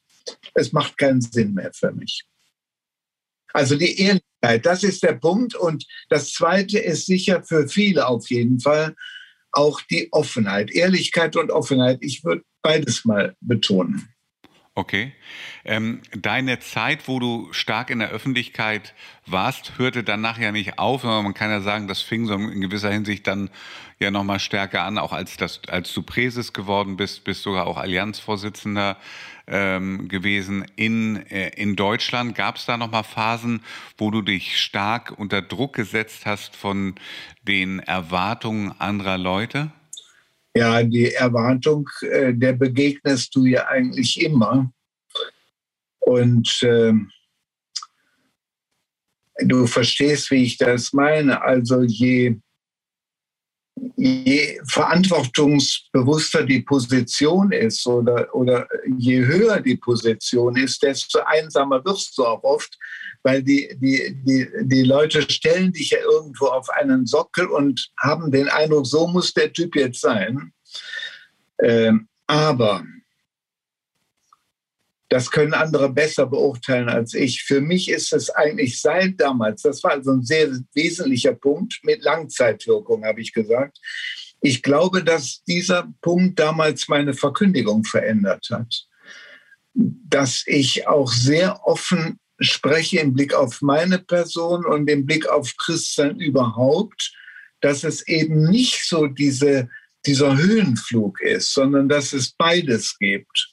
es 0.55 0.73
macht 0.73 0.99
keinen 0.99 1.21
Sinn 1.21 1.55
mehr 1.55 1.73
für 1.75 1.92
mich. 1.92 2.25
Also 3.53 3.77
die 3.77 4.01
Ehrlichkeit, 4.01 4.64
das 4.64 4.83
ist 4.83 5.03
der 5.03 5.14
Punkt. 5.14 5.55
Und 5.55 5.85
das 6.09 6.33
Zweite 6.33 6.79
ist 6.79 7.07
sicher 7.07 7.42
für 7.42 7.68
viele 7.68 8.07
auf 8.07 8.31
jeden 8.31 8.61
Fall 8.61 8.95
auch 9.53 9.81
die 9.83 10.11
Offenheit. 10.12 10.71
Ehrlichkeit 10.71 11.37
und 11.37 11.51
Offenheit. 11.51 11.99
Ich 12.01 12.25
würde 12.25 12.42
beides 12.62 13.05
mal 13.05 13.37
betonen. 13.40 14.09
Okay. 14.75 15.12
Ähm, 15.66 16.01
deine 16.12 16.59
Zeit, 16.61 17.07
wo 17.07 17.21
du 17.21 17.53
stark 17.53 17.90
in 17.90 17.99
der 17.99 18.09
Öffentlichkeit 18.09 18.95
warst, 19.27 19.77
hörte 19.77 20.03
danach 20.03 20.38
ja 20.38 20.51
nicht 20.51 20.79
auf, 20.79 21.05
man 21.05 21.35
kann 21.35 21.51
ja 21.51 21.61
sagen, 21.61 21.88
das 21.88 22.01
fing 22.01 22.25
so 22.25 22.35
in 22.35 22.62
gewisser 22.62 22.90
Hinsicht 22.90 23.27
dann 23.27 23.51
ja 24.02 24.10
nochmal 24.10 24.40
stärker 24.40 24.82
an, 24.82 24.98
auch 24.98 25.12
als, 25.12 25.36
das, 25.36 25.60
als 25.68 25.92
du 25.94 26.02
Präses 26.02 26.52
geworden 26.52 26.96
bist, 26.96 27.24
bist 27.24 27.42
sogar 27.42 27.66
auch 27.66 27.76
Allianzvorsitzender 27.76 28.96
ähm, 29.46 30.08
gewesen 30.08 30.64
in, 30.76 31.16
äh, 31.26 31.50
in 31.56 31.76
Deutschland. 31.76 32.34
Gab 32.34 32.56
es 32.56 32.66
da 32.66 32.76
nochmal 32.76 33.04
Phasen, 33.04 33.62
wo 33.96 34.10
du 34.10 34.22
dich 34.22 34.58
stark 34.58 35.14
unter 35.16 35.42
Druck 35.42 35.74
gesetzt 35.74 36.26
hast 36.26 36.56
von 36.56 36.94
den 37.42 37.80
Erwartungen 37.80 38.72
anderer 38.78 39.18
Leute? 39.18 39.72
Ja, 40.54 40.82
die 40.82 41.12
Erwartung, 41.12 41.88
äh, 42.02 42.34
der 42.34 42.52
begegnest 42.52 43.34
du 43.34 43.46
ja 43.46 43.68
eigentlich 43.68 44.20
immer. 44.20 44.70
Und 46.00 46.62
äh, 46.62 46.92
du 49.38 49.66
verstehst, 49.66 50.30
wie 50.30 50.44
ich 50.44 50.58
das 50.58 50.92
meine. 50.92 51.42
Also 51.42 51.82
je, 51.82 52.36
je 53.96 54.61
verantwortungsbewusster 54.64 56.44
die 56.44 56.61
Position 56.62 57.52
ist 57.52 57.87
oder, 57.87 58.35
oder 58.35 58.68
je 58.98 59.24
höher 59.24 59.61
die 59.61 59.76
Position 59.76 60.56
ist, 60.56 60.82
desto 60.82 61.20
einsamer 61.24 61.85
wirst 61.85 62.16
du 62.18 62.24
auch 62.24 62.42
oft, 62.42 62.76
weil 63.22 63.42
die, 63.42 63.76
die, 63.80 64.16
die, 64.24 64.48
die 64.62 64.82
Leute 64.82 65.22
stellen 65.22 65.72
dich 65.72 65.90
ja 65.90 65.98
irgendwo 65.98 66.46
auf 66.46 66.68
einen 66.70 67.06
Sockel 67.06 67.46
und 67.46 67.90
haben 68.00 68.30
den 68.30 68.48
Eindruck, 68.48 68.87
so 68.87 69.06
muss 69.06 69.32
der 69.32 69.52
Typ 69.52 69.74
jetzt 69.76 70.00
sein. 70.00 70.52
Ähm, 71.62 72.08
aber 72.26 72.85
das 75.12 75.31
können 75.31 75.53
andere 75.53 75.92
besser 75.92 76.25
beurteilen 76.25 76.88
als 76.88 77.12
ich. 77.12 77.42
Für 77.42 77.61
mich 77.61 77.90
ist 77.90 78.14
es 78.14 78.31
eigentlich 78.31 78.81
seit 78.81 79.20
damals, 79.20 79.61
das 79.61 79.85
war 79.85 79.90
also 79.90 80.12
ein 80.12 80.22
sehr 80.22 80.48
wesentlicher 80.72 81.35
Punkt 81.35 81.81
mit 81.83 82.03
Langzeitwirkung, 82.03 83.05
habe 83.05 83.20
ich 83.20 83.35
gesagt. 83.35 83.77
Ich 84.40 84.62
glaube, 84.62 85.05
dass 85.05 85.44
dieser 85.44 85.92
Punkt 86.01 86.38
damals 86.38 86.88
meine 86.88 87.12
Verkündigung 87.12 87.85
verändert 87.85 88.48
hat. 88.51 88.87
Dass 89.75 90.44
ich 90.46 90.88
auch 90.88 91.12
sehr 91.12 91.61
offen 91.66 92.18
spreche 92.40 93.01
im 93.01 93.12
Blick 93.12 93.35
auf 93.35 93.61
meine 93.61 93.98
Person 93.98 94.64
und 94.64 94.88
im 94.88 95.05
Blick 95.05 95.29
auf 95.29 95.55
Christen 95.59 96.20
überhaupt, 96.20 97.12
dass 97.61 97.85
es 97.85 98.09
eben 98.09 98.48
nicht 98.48 98.88
so 98.88 99.09
diese, 99.09 99.68
dieser 100.07 100.38
Höhenflug 100.38 101.20
ist, 101.20 101.53
sondern 101.53 101.90
dass 101.90 102.14
es 102.14 102.33
beides 102.33 102.96
gibt. 102.98 103.51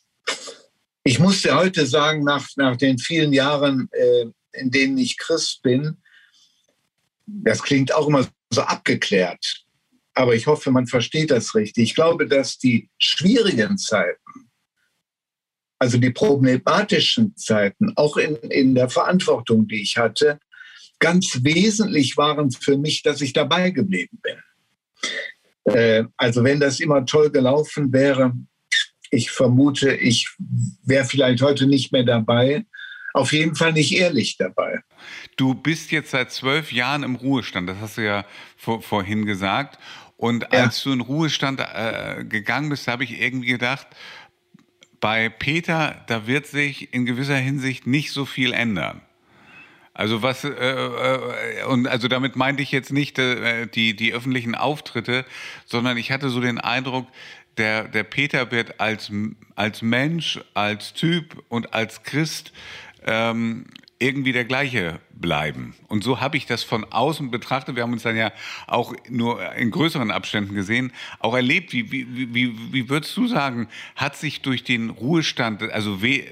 Ich 1.04 1.20
musste 1.20 1.56
heute 1.56 1.86
sagen, 1.86 2.24
nach, 2.24 2.48
nach 2.56 2.78
den 2.78 2.98
vielen 2.98 3.34
Jahren, 3.34 3.90
äh, 3.92 4.26
in 4.54 4.72
denen 4.72 4.98
ich 4.98 5.18
Christ 5.18 5.62
bin, 5.62 5.98
das 7.26 7.64
klingt 7.64 7.94
auch 7.94 8.08
immer 8.08 8.28
so 8.50 8.62
abgeklärt, 8.62 9.66
aber 10.14 10.36
ich 10.36 10.48
hoffe, 10.48 10.72
man 10.72 10.88
versteht 10.88 11.32
das 11.32 11.54
richtig. 11.56 11.84
Ich 11.84 11.96
glaube, 11.96 12.28
dass 12.28 12.58
die 12.58 12.90
schwierigen 12.98 13.78
Zeiten 13.78 14.50
also 15.80 15.98
die 15.98 16.12
problematischen 16.12 17.36
Zeiten, 17.38 17.94
auch 17.96 18.18
in, 18.18 18.36
in 18.36 18.76
der 18.76 18.90
Verantwortung, 18.90 19.68
die 19.68 19.82
ich 19.82 19.98
hatte, 19.98 20.40
ganz 21.00 21.40
wesentlich 21.44 22.18
waren 22.18 22.52
für 22.52 22.78
mich, 22.78 23.02
dass 23.02 23.22
ich 23.22 23.32
dabei 23.32 23.72
geblieben 23.72 24.20
bin. 24.22 25.74
Äh, 25.74 26.04
also 26.18 26.44
wenn 26.44 26.60
das 26.60 26.82
immer 26.82 27.06
toll 27.06 27.32
gelaufen 27.32 27.94
wäre, 27.94 28.34
ich 29.12 29.32
vermute, 29.32 29.94
ich 29.96 30.30
wäre 30.84 31.06
vielleicht 31.06 31.42
heute 31.42 31.68
nicht 31.68 31.92
mehr 31.92 32.04
dabei, 32.04 32.66
auf 33.14 33.34
jeden 33.34 33.56
Fall 33.56 33.74
nicht 33.74 33.96
ehrlich 33.96 34.38
dabei. 34.38 34.80
Du 35.36 35.54
bist 35.54 35.92
jetzt 35.92 36.12
seit 36.12 36.32
zwölf 36.32 36.72
Jahren 36.72 37.04
im 37.04 37.16
Ruhestand, 37.16 37.70
das 37.70 37.78
hast 37.82 37.98
du 37.98 38.06
ja 38.06 38.26
vor, 38.58 38.82
vorhin 38.82 39.26
gesagt. 39.26 39.80
Und 40.18 40.44
ja. 40.44 40.64
als 40.64 40.84
du 40.84 40.92
in 40.92 41.02
Ruhestand 41.02 41.62
äh, 41.62 42.26
gegangen 42.26 42.70
bist, 42.70 42.88
habe 42.88 43.04
ich 43.04 43.20
irgendwie 43.22 43.48
gedacht, 43.48 43.88
bei 45.00 45.30
Peter, 45.30 46.04
da 46.08 46.28
wird 46.28 46.46
sich 46.46 46.94
in 46.94 47.06
gewisser 47.06 47.38
Hinsicht 47.38 47.88
nicht 47.88 48.12
so 48.12 48.26
viel 48.26 48.52
ändern. 48.52 49.02
Also 50.00 50.22
was 50.22 50.46
äh, 50.46 50.50
äh, 50.50 51.64
und 51.66 51.86
also 51.86 52.08
damit 52.08 52.38
meinte 52.38 52.64
ich 52.64 52.72
jetzt 52.72 52.94
nicht 52.94 53.20
äh, 53.20 53.68
die 53.68 53.98
die 53.98 54.14
öffentlichen 54.14 54.56
Auftritte, 54.56 55.26
sondern 55.66 55.98
ich 55.98 56.12
hatte 56.12 56.30
so 56.30 56.40
den 56.40 56.58
Eindruck, 56.58 57.08
der 57.60 57.88
der 57.88 58.04
Peter 58.04 58.52
wird 58.52 58.80
als 58.80 59.12
als 59.56 59.82
Mensch, 59.82 60.40
als 60.54 60.94
Typ 60.94 61.44
und 61.50 61.74
als 61.74 62.04
Christ 62.04 62.54
ähm, 63.06 63.66
irgendwie 64.00 64.32
der 64.32 64.46
gleiche 64.46 65.00
bleiben. 65.12 65.76
Und 65.90 66.06
so 66.06 66.22
habe 66.22 66.38
ich 66.38 66.46
das 66.46 66.64
von 66.64 66.86
außen 66.86 67.32
betrachtet. 67.32 67.76
Wir 67.76 67.84
haben 67.84 67.92
uns 67.92 68.04
dann 68.04 68.16
ja 68.16 68.32
auch 68.66 68.94
nur 69.10 69.54
in 69.56 69.72
größeren 69.72 70.10
Abständen 70.10 70.56
gesehen, 70.56 70.94
auch 71.20 71.36
erlebt. 71.36 71.74
Wie, 71.74 71.92
wie, 71.92 72.34
wie, 72.34 72.74
wie 72.74 72.90
würdest 72.90 73.16
du 73.18 73.28
sagen, 73.28 73.68
hat 73.98 74.16
sich 74.16 74.42
durch 74.42 74.64
den 74.64 74.90
Ruhestand, 74.90 75.62
also 75.64 76.02
we, 76.02 76.24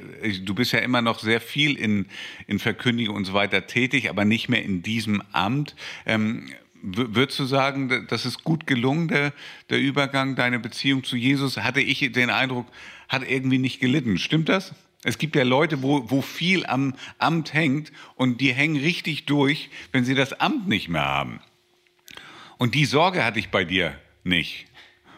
du 0.41 0.55
bist 0.55 0.71
ja 0.71 0.79
immer 0.79 1.01
noch 1.01 1.19
sehr 1.19 1.41
viel 1.41 1.75
in, 1.75 2.05
in 2.47 2.59
Verkündigung 2.59 3.17
und 3.17 3.25
so 3.25 3.33
weiter 3.33 3.67
tätig, 3.67 4.09
aber 4.09 4.23
nicht 4.23 4.47
mehr 4.47 4.63
in 4.63 4.81
diesem 4.81 5.21
Amt. 5.33 5.75
Ähm, 6.05 6.49
Würdest 6.81 7.39
du 7.39 7.45
sagen, 7.45 8.07
das 8.09 8.25
ist 8.25 8.43
gut 8.43 8.67
gelungen, 8.67 9.07
der, 9.07 9.33
der 9.69 9.79
Übergang, 9.79 10.35
deine 10.35 10.59
Beziehung 10.59 11.03
zu 11.03 11.15
Jesus? 11.15 11.57
Hatte 11.57 11.81
ich 11.81 12.11
den 12.11 12.29
Eindruck, 12.29 12.67
hat 13.09 13.23
irgendwie 13.27 13.57
nicht 13.57 13.79
gelitten. 13.79 14.17
Stimmt 14.17 14.49
das? 14.49 14.73
Es 15.03 15.17
gibt 15.17 15.35
ja 15.35 15.43
Leute, 15.43 15.81
wo, 15.83 16.09
wo 16.09 16.21
viel 16.21 16.65
am 16.65 16.95
Amt 17.19 17.53
hängt 17.53 17.91
und 18.15 18.41
die 18.41 18.53
hängen 18.53 18.77
richtig 18.77 19.25
durch, 19.25 19.69
wenn 19.91 20.05
sie 20.05 20.15
das 20.15 20.33
Amt 20.33 20.67
nicht 20.67 20.89
mehr 20.89 21.05
haben. 21.05 21.39
Und 22.57 22.73
die 22.73 22.85
Sorge 22.85 23.23
hatte 23.23 23.39
ich 23.39 23.49
bei 23.49 23.63
dir 23.63 23.95
nicht, 24.23 24.65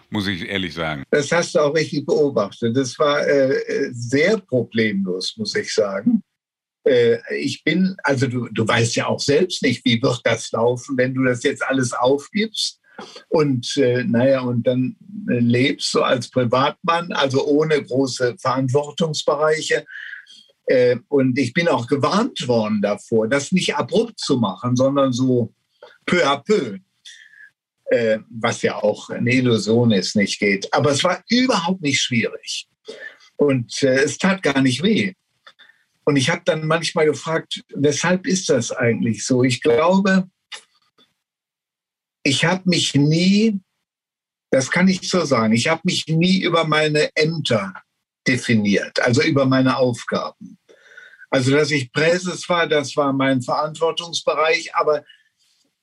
muss 0.09 0.27
ich 0.27 0.47
ehrlich 0.47 0.73
sagen. 0.73 1.03
Das 1.11 1.31
hast 1.31 1.55
du 1.55 1.59
auch 1.59 1.73
richtig 1.73 2.05
beobachtet. 2.05 2.75
Das 2.75 2.99
war 2.99 3.25
äh, 3.25 3.89
sehr 3.91 4.37
problemlos, 4.37 5.35
muss 5.37 5.55
ich 5.55 5.73
sagen. 5.73 6.21
Äh, 6.89 7.19
ich 7.35 7.63
bin, 7.63 7.95
also 8.03 8.27
du, 8.27 8.47
du 8.49 8.67
weißt 8.67 8.95
ja 8.95 9.07
auch 9.07 9.19
selbst 9.19 9.61
nicht, 9.61 9.85
wie 9.85 10.01
wird 10.01 10.21
das 10.23 10.51
laufen, 10.51 10.97
wenn 10.97 11.13
du 11.13 11.23
das 11.23 11.43
jetzt 11.43 11.63
alles 11.63 11.93
aufgibst 11.93 12.79
und 13.29 13.77
äh, 13.77 14.03
naja, 14.03 14.41
und 14.41 14.65
dann 14.65 14.95
äh, 15.29 15.39
lebst 15.39 15.93
du 15.93 16.01
als 16.01 16.29
Privatmann, 16.29 17.11
also 17.11 17.45
ohne 17.45 17.81
große 17.83 18.35
Verantwortungsbereiche. 18.39 19.85
Äh, 20.65 20.97
und 21.07 21.37
ich 21.37 21.53
bin 21.53 21.67
auch 21.67 21.87
gewarnt 21.87 22.47
worden 22.47 22.81
davor, 22.81 23.27
das 23.27 23.51
nicht 23.51 23.75
abrupt 23.75 24.19
zu 24.19 24.37
machen, 24.37 24.75
sondern 24.75 25.13
so 25.13 25.53
peu 26.05 26.25
à 26.25 26.43
peu. 26.43 26.79
Äh, 27.85 28.19
was 28.29 28.61
ja 28.61 28.75
auch 28.75 29.09
eine 29.09 29.33
Illusion 29.33 29.91
ist, 29.91 30.15
nicht 30.15 30.39
geht. 30.39 30.71
Aber 30.73 30.91
es 30.91 31.03
war 31.03 31.23
überhaupt 31.27 31.81
nicht 31.81 31.99
schwierig. 31.99 32.67
Und 33.35 33.81
äh, 33.81 34.03
es 34.03 34.17
tat 34.17 34.43
gar 34.43 34.61
nicht 34.61 34.83
weh. 34.83 35.13
Und 36.09 36.15
ich 36.15 36.31
habe 36.31 36.41
dann 36.43 36.65
manchmal 36.65 37.05
gefragt, 37.05 37.63
weshalb 37.75 38.25
ist 38.25 38.49
das 38.49 38.71
eigentlich 38.71 39.23
so? 39.23 39.43
Ich 39.43 39.61
glaube, 39.61 40.27
ich 42.23 42.45
habe 42.45 42.63
mich 42.65 42.95
nie, 42.95 43.59
das 44.49 44.71
kann 44.71 44.87
ich 44.87 45.07
so 45.07 45.23
sagen, 45.23 45.53
ich 45.53 45.67
habe 45.67 45.81
mich 45.83 46.07
nie 46.07 46.41
über 46.41 46.63
meine 46.63 47.15
Ämter 47.15 47.75
definiert, 48.27 48.99
also 49.01 49.21
über 49.21 49.45
meine 49.45 49.77
Aufgaben. 49.77 50.57
Also, 51.29 51.51
dass 51.51 51.69
ich 51.69 51.91
Präses 51.91 52.49
war, 52.49 52.65
das 52.65 52.97
war 52.97 53.13
mein 53.13 53.43
Verantwortungsbereich, 53.43 54.73
aber 54.73 55.05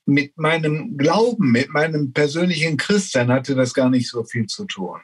mit 0.05 0.37
meinem 0.37 0.97
Glauben, 0.97 1.53
mit 1.53 1.69
meinem 1.69 2.11
persönlichen 2.11 2.75
Christsein 2.75 3.31
hatte 3.31 3.55
das 3.55 3.73
gar 3.73 3.89
nicht 3.89 4.09
so 4.09 4.25
viel 4.25 4.45
zu 4.47 4.65
tun. 4.65 4.99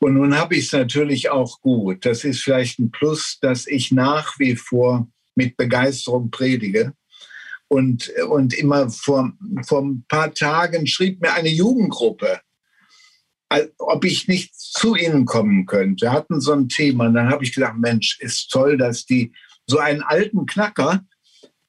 Und 0.00 0.14
nun 0.14 0.36
habe 0.36 0.56
ich 0.56 0.66
es 0.66 0.72
natürlich 0.72 1.28
auch 1.28 1.60
gut. 1.60 2.06
Das 2.06 2.24
ist 2.24 2.42
vielleicht 2.42 2.78
ein 2.78 2.90
Plus, 2.90 3.38
dass 3.40 3.66
ich 3.66 3.92
nach 3.92 4.38
wie 4.38 4.56
vor 4.56 5.06
mit 5.34 5.56
Begeisterung 5.58 6.30
predige. 6.30 6.94
Und, 7.68 8.08
und 8.28 8.54
immer 8.54 8.90
vor, 8.90 9.32
vor 9.64 9.82
ein 9.82 10.04
paar 10.08 10.34
Tagen 10.34 10.86
schrieb 10.86 11.20
mir 11.20 11.34
eine 11.34 11.50
Jugendgruppe, 11.50 12.40
ob 13.78 14.04
ich 14.04 14.26
nicht 14.26 14.58
zu 14.58 14.96
ihnen 14.96 15.24
kommen 15.24 15.66
könnte. 15.66 16.06
Wir 16.06 16.12
hatten 16.12 16.40
so 16.40 16.52
ein 16.52 16.68
Thema 16.68 17.06
und 17.06 17.14
dann 17.14 17.30
habe 17.30 17.44
ich 17.44 17.54
gedacht, 17.54 17.76
Mensch, 17.78 18.18
ist 18.20 18.50
toll, 18.50 18.76
dass 18.76 19.04
die 19.04 19.32
so 19.66 19.78
einen 19.78 20.02
alten 20.02 20.46
Knacker 20.46 21.04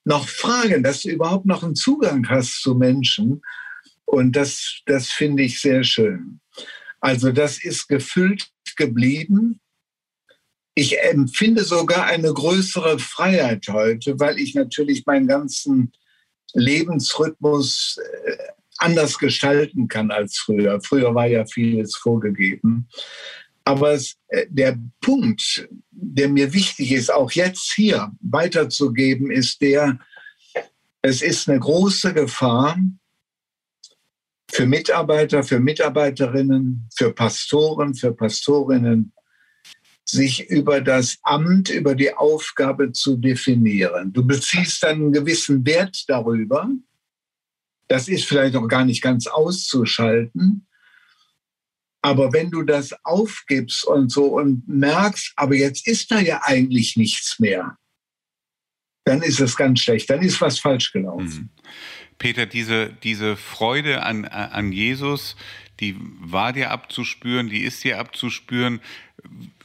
noch 0.06 0.28
fragen, 0.28 0.84
dass 0.84 1.02
du 1.02 1.10
überhaupt 1.10 1.46
noch 1.46 1.64
einen 1.64 1.76
Zugang 1.76 2.28
hast 2.30 2.62
zu 2.62 2.76
Menschen. 2.76 3.42
Und 4.06 4.36
das, 4.36 4.82
das 4.86 5.10
finde 5.10 5.44
ich 5.44 5.62
sehr 5.62 5.84
schön. 5.84 6.41
Also 7.02 7.32
das 7.32 7.64
ist 7.64 7.88
gefüllt 7.88 8.50
geblieben 8.78 9.60
ich 10.76 11.00
empfinde 11.02 11.64
sogar 11.64 12.06
eine 12.06 12.34
größere 12.34 13.00
Freiheit 13.00 13.68
heute, 13.68 14.20
weil 14.20 14.40
ich 14.40 14.56
natürlich 14.56 15.06
meinen 15.06 15.28
ganzen 15.28 15.92
Lebensrhythmus 16.54 17.98
äh, 18.26 18.38
anders 18.78 19.20
gestalten 19.20 19.88
kann 19.88 20.12
als 20.12 20.38
früher. 20.38 20.82
Früher 20.82 21.14
war 21.14 21.28
ja 21.28 21.46
vieles 21.46 21.96
vorgegeben. 21.96 22.88
Aber 23.66 23.94
äh, 23.94 24.48
der 24.50 24.80
Punkt, 25.02 25.68
der 25.92 26.30
mir 26.30 26.54
wichtig 26.54 26.94
ist, 26.94 27.14
auch 27.14 27.32
jetzt 27.32 27.74
hier 27.76 28.12
weiterzugeben, 28.22 29.30
ist 29.30 29.62
der, 29.62 30.00
es 31.02 31.22
ist 31.22 31.50
eine 31.50 31.60
große 31.60 32.14
Gefahr 32.14 32.78
für 34.52 34.66
Mitarbeiter, 34.66 35.44
für 35.44 35.60
Mitarbeiterinnen, 35.60 36.90
für 36.96 37.14
Pastoren, 37.14 37.96
für 37.96 38.14
Pastorinnen, 38.14 39.14
sich 40.06 40.50
über 40.50 40.82
das 40.82 41.18
Amt, 41.24 41.70
über 41.70 41.96
die 41.96 42.14
Aufgabe 42.14 42.92
zu 42.92 43.16
definieren. 43.16 44.12
Du 44.12 44.26
beziehst 44.26 44.84
dann 44.84 44.96
einen 44.96 45.14
gewissen 45.14 45.66
Wert 45.66 46.04
darüber. 46.08 46.70
Das 47.88 48.08
ist 48.08 48.26
vielleicht 48.26 48.56
auch 48.56 48.68
gar 48.68 48.84
nicht 48.84 49.02
ganz 49.02 49.28
auszuschalten. 49.28 50.68
Aber 52.02 52.34
wenn 52.34 52.50
du 52.50 52.64
das 52.64 52.94
aufgibst 53.04 53.86
und 53.86 54.12
so 54.12 54.38
und 54.38 54.68
merkst, 54.68 55.34
aber 55.36 55.56
jetzt 55.56 55.88
ist 55.88 56.12
da 56.12 56.20
ja 56.20 56.42
eigentlich 56.44 56.98
nichts 56.98 57.40
mehr, 57.40 57.78
dann 59.04 59.22
ist 59.22 59.40
es 59.40 59.56
ganz 59.56 59.82
schlecht. 59.82 60.10
Dann 60.10 60.22
ist 60.22 60.42
was 60.42 60.60
falsch 60.60 60.92
gelaufen. 60.92 61.52
Mhm. 61.54 61.64
Peter, 62.22 62.46
diese, 62.46 62.94
diese 63.02 63.36
Freude 63.36 64.04
an, 64.04 64.26
an 64.26 64.72
Jesus, 64.72 65.36
die 65.80 65.96
war 66.20 66.54
dir 66.54 66.70
abzuspüren, 66.70 67.50
die 67.50 67.64
ist 67.64 67.84
dir 67.84 67.98
abzuspüren. 67.98 68.80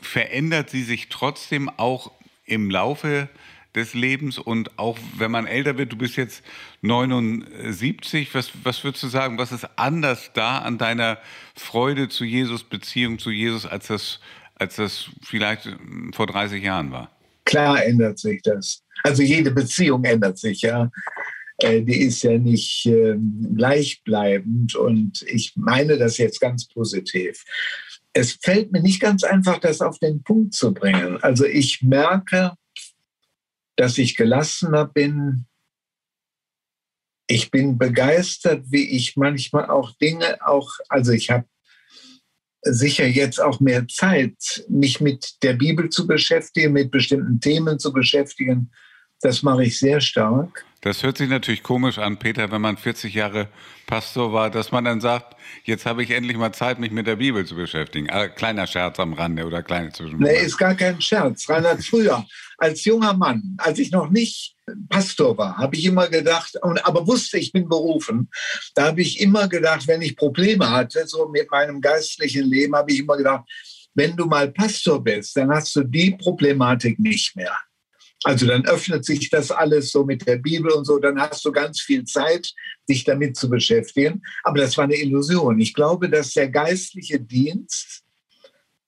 Verändert 0.01 0.71
sie 0.71 0.83
sich 0.83 1.11
trotzdem 1.11 1.69
auch 1.69 2.13
im 2.47 2.71
Laufe 2.71 3.29
des 3.75 3.93
Lebens 3.93 4.39
und 4.39 4.79
auch 4.79 4.97
wenn 5.19 5.31
man 5.31 5.47
älter 5.47 5.77
wird, 5.77 5.93
du 5.93 5.99
bist 5.99 6.17
jetzt 6.17 6.43
79, 6.81 8.35
was, 8.35 8.53
was 8.63 8.83
würdest 8.85 9.03
du 9.03 9.09
sagen, 9.09 9.37
was 9.37 9.53
ist 9.53 9.69
anders 9.77 10.31
da 10.33 10.61
an 10.61 10.79
deiner 10.79 11.19
Freude 11.55 12.09
zu 12.09 12.25
Jesus, 12.25 12.65
Beziehung 12.65 13.19
zu 13.19 13.31
Jesus, 13.31 13.67
als 13.67 13.89
das, 13.89 14.21
als 14.55 14.77
das 14.77 15.11
vielleicht 15.23 15.69
vor 16.15 16.27
30 16.27 16.65
Jahren 16.65 16.91
war? 16.91 17.11
Klar 17.45 17.85
ändert 17.85 18.19
sich 18.19 18.41
das. 18.41 18.83
Also 19.03 19.23
jede 19.23 19.51
Beziehung 19.51 20.03
ändert 20.05 20.39
sich, 20.39 20.63
ja. 20.63 20.91
Äh, 21.59 21.83
die 21.83 22.03
ist 22.03 22.23
ja 22.23 22.39
nicht 22.39 22.87
ähm, 22.87 23.55
gleichbleibend 23.57 24.75
und 24.77 25.23
ich 25.23 25.55
meine 25.57 25.97
das 25.97 26.19
jetzt 26.19 26.41
ganz 26.41 26.67
positiv. 26.69 27.45
Es 28.13 28.33
fällt 28.33 28.73
mir 28.73 28.83
nicht 28.83 29.01
ganz 29.01 29.25
einfach, 29.25 29.59
das 29.59 29.81
auf 29.81 29.99
den 29.99 30.23
Punkt 30.23 30.55
zu 30.55 30.73
bringen. 30.73 31.19
Also 31.23 31.45
ich 31.45 31.83
merke, 31.83 32.53
dass 33.77 33.99
ich 33.99 34.17
gelassener 34.17 34.87
bin. 34.87 35.47
Ich 37.27 37.51
bin 37.51 37.79
begeistert, 37.79 38.65
wie 38.71 38.89
ich 38.89 39.17
manchmal 39.17 39.67
auch 39.67 39.93
Dinge 39.97 40.39
auch, 40.47 40.71
also 40.89 41.13
ich 41.13 41.31
habe 41.31 41.47
sicher 42.63 43.07
jetzt 43.07 43.41
auch 43.41 43.61
mehr 43.61 43.87
Zeit, 43.89 44.65
mich 44.69 45.01
mit 45.01 45.43
der 45.43 45.55
Bibel 45.55 45.89
zu 45.89 46.07
beschäftigen, 46.07 46.73
mit 46.73 46.91
bestimmten 46.91 47.41
Themen 47.41 47.79
zu 47.79 47.93
beschäftigen. 47.93 48.71
Das 49.21 49.43
mache 49.43 49.65
ich 49.65 49.79
sehr 49.79 50.01
stark. 50.01 50.66
Das 50.87 51.03
hört 51.03 51.19
sich 51.19 51.29
natürlich 51.29 51.65
komisch 51.65 51.99
an, 51.99 52.17
Peter, 52.17 52.53
wenn 52.53 52.61
man 52.61 52.77
40 52.77 53.13
Jahre 53.13 53.49
Pastor 53.89 54.33
war, 54.33 54.51
dass 54.51 54.71
man 54.71 54.85
dann 54.85 55.01
sagt, 55.01 55.35
jetzt 55.65 55.85
habe 55.85 56.05
ich 56.05 56.13
endlich 56.13 56.37
mal 56.37 56.53
Zeit, 56.53 56.79
mich 56.79 56.93
mit 56.93 57.09
der 57.09 57.17
Bibel 57.17 57.45
zu 57.45 57.57
beschäftigen. 57.57 58.09
Äh, 58.09 58.29
kleiner 58.29 58.69
Scherz 58.69 59.01
am 59.01 59.13
Rande 59.13 59.45
oder 59.45 59.65
kleine 59.65 59.91
Zwischenfrage. 59.91 60.33
Nee, 60.33 60.47
ist 60.47 60.57
gar 60.57 60.77
kein 60.77 61.01
Scherz. 61.01 61.49
Reinhard, 61.49 61.83
früher, 61.83 62.25
als 62.59 62.85
junger 62.85 63.15
Mann, 63.15 63.57
als 63.59 63.81
ich 63.81 63.91
noch 63.91 64.11
nicht 64.11 64.55
Pastor 64.89 65.37
war, 65.37 65.57
habe 65.57 65.75
ich 65.75 65.87
immer 65.87 66.07
gedacht, 66.07 66.57
aber 66.63 67.05
wusste, 67.05 67.39
ich 67.39 67.51
bin 67.51 67.69
berufen, 67.69 68.31
da 68.77 68.87
habe 68.87 69.01
ich 69.01 69.21
immer 69.21 69.49
gedacht, 69.49 69.89
wenn 69.89 70.03
ich 70.03 70.17
Probleme 70.17 70.71
hatte, 70.71 71.05
so 71.09 71.29
mit 71.29 71.51
meinem 71.51 71.81
geistlichen 71.81 72.45
Leben, 72.45 72.77
habe 72.77 72.93
ich 72.93 73.01
immer 73.01 73.17
gedacht, 73.17 73.43
wenn 73.95 74.15
du 74.15 74.27
mal 74.27 74.53
Pastor 74.53 75.03
bist, 75.03 75.37
dann 75.37 75.51
hast 75.51 75.75
du 75.75 75.83
die 75.83 76.13
Problematik 76.13 77.01
nicht 77.01 77.35
mehr. 77.35 77.57
Also 78.25 78.47
dann 78.47 78.65
öffnet 78.67 79.05
sich 79.05 79.31
das 79.31 79.51
alles 79.51 79.91
so 79.91 80.05
mit 80.05 80.27
der 80.27 80.37
Bibel 80.37 80.73
und 80.73 80.85
so, 80.85 80.99
dann 80.99 81.21
hast 81.21 81.45
du 81.45 81.53
ganz 81.53 81.81
viel 81.81 82.05
Zeit, 82.05 82.53
dich 82.89 83.05
damit 83.05 83.37
zu 83.37 83.49
beschäftigen. 83.49 84.23
Aber 84.43 84.59
das 84.59 84.77
war 84.77 84.85
eine 84.85 84.97
Illusion. 84.97 85.61
Ich 85.61 85.75
glaube, 85.75 86.09
dass 86.09 86.33
der 86.33 86.49
geistliche 86.49 87.21
Dienst, 87.21 88.03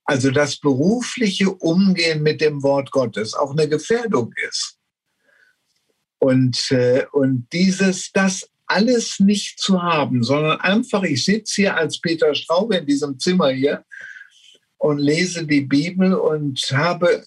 also 0.05 0.31
das 0.31 0.57
berufliche 0.57 1.51
Umgehen 1.51 2.23
mit 2.23 2.41
dem 2.41 2.63
Wort 2.63 2.91
Gottes, 2.91 3.35
auch 3.35 3.53
eine 3.53 3.69
Gefährdung 3.69 4.33
ist. 4.49 4.79
Und, 6.19 6.71
äh, 6.71 7.05
und 7.13 7.47
dieses, 7.53 8.11
das 8.13 8.49
alles 8.67 9.21
nicht 9.21 9.61
zu 9.61 9.83
haben, 9.83 10.23
sondern 10.23 10.61
einfach, 10.61 11.03
ich 11.03 11.25
sitze 11.25 11.63
hier 11.63 11.77
als 11.77 12.01
Peter 12.01 12.35
Straube 12.35 12.77
in 12.77 12.87
diesem 12.87 13.19
Zimmer 13.19 13.51
hier 13.51 13.85
und 14.79 14.99
lese 14.99 15.47
die 15.47 15.63
Bibel 15.63 16.15
und 16.15 16.61
habe 16.73 17.25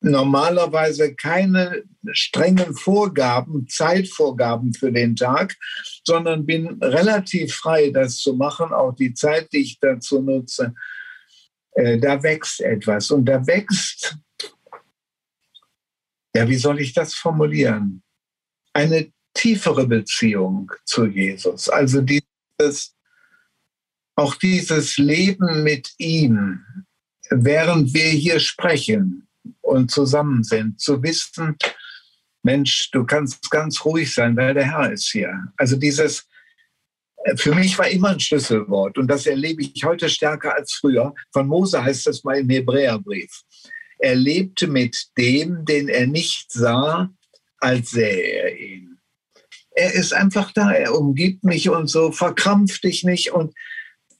normalerweise 0.00 1.14
keine 1.14 1.84
strengen 2.12 2.74
Vorgaben, 2.74 3.68
Zeitvorgaben 3.68 4.72
für 4.72 4.90
den 4.90 5.14
Tag, 5.14 5.56
sondern 6.04 6.46
bin 6.46 6.82
relativ 6.82 7.54
frei, 7.54 7.90
das 7.90 8.16
zu 8.16 8.34
machen, 8.34 8.72
auch 8.72 8.94
die 8.94 9.12
Zeit, 9.12 9.52
die 9.52 9.58
ich 9.58 9.78
dazu 9.78 10.22
nutze. 10.22 10.74
Äh, 11.72 11.98
da 11.98 12.22
wächst 12.22 12.60
etwas 12.60 13.10
und 13.10 13.26
da 13.26 13.46
wächst, 13.46 14.16
ja, 16.34 16.48
wie 16.48 16.56
soll 16.56 16.80
ich 16.80 16.94
das 16.94 17.14
formulieren? 17.14 18.02
Eine 18.72 19.12
tiefere 19.34 19.86
Beziehung 19.86 20.72
zu 20.84 21.06
Jesus. 21.06 21.68
Also 21.68 22.00
dieses, 22.00 22.96
auch 24.14 24.34
dieses 24.36 24.96
Leben 24.96 25.62
mit 25.62 25.92
ihm, 25.98 26.64
während 27.30 27.92
wir 27.92 28.08
hier 28.08 28.40
sprechen 28.40 29.28
und 29.70 29.90
zusammen 29.90 30.42
sind, 30.44 30.80
zu 30.80 31.02
wissen, 31.02 31.56
Mensch, 32.42 32.90
du 32.90 33.04
kannst 33.04 33.50
ganz 33.50 33.84
ruhig 33.84 34.12
sein, 34.12 34.36
weil 34.36 34.54
der 34.54 34.64
Herr 34.64 34.92
ist 34.92 35.10
hier. 35.10 35.32
Also 35.56 35.76
dieses, 35.76 36.26
für 37.36 37.54
mich 37.54 37.78
war 37.78 37.88
immer 37.88 38.10
ein 38.10 38.20
Schlüsselwort 38.20 38.96
und 38.98 39.08
das 39.08 39.26
erlebe 39.26 39.62
ich 39.62 39.84
heute 39.84 40.08
stärker 40.08 40.54
als 40.54 40.72
früher. 40.72 41.14
Von 41.32 41.48
Mose 41.48 41.82
heißt 41.82 42.06
das 42.06 42.24
mal 42.24 42.38
im 42.38 42.48
Hebräerbrief. 42.48 43.42
Er 43.98 44.14
lebte 44.14 44.66
mit 44.66 44.96
dem, 45.18 45.64
den 45.66 45.88
er 45.88 46.06
nicht 46.06 46.50
sah, 46.50 47.10
als 47.58 47.90
sähe 47.90 48.42
er 48.42 48.58
ihn. 48.58 48.98
Er 49.72 49.92
ist 49.94 50.14
einfach 50.14 50.52
da, 50.52 50.72
er 50.72 50.94
umgibt 50.94 51.44
mich 51.44 51.68
und 51.68 51.88
so, 51.88 52.10
verkrampft 52.10 52.84
dich 52.84 53.04
nicht 53.04 53.32
und 53.32 53.54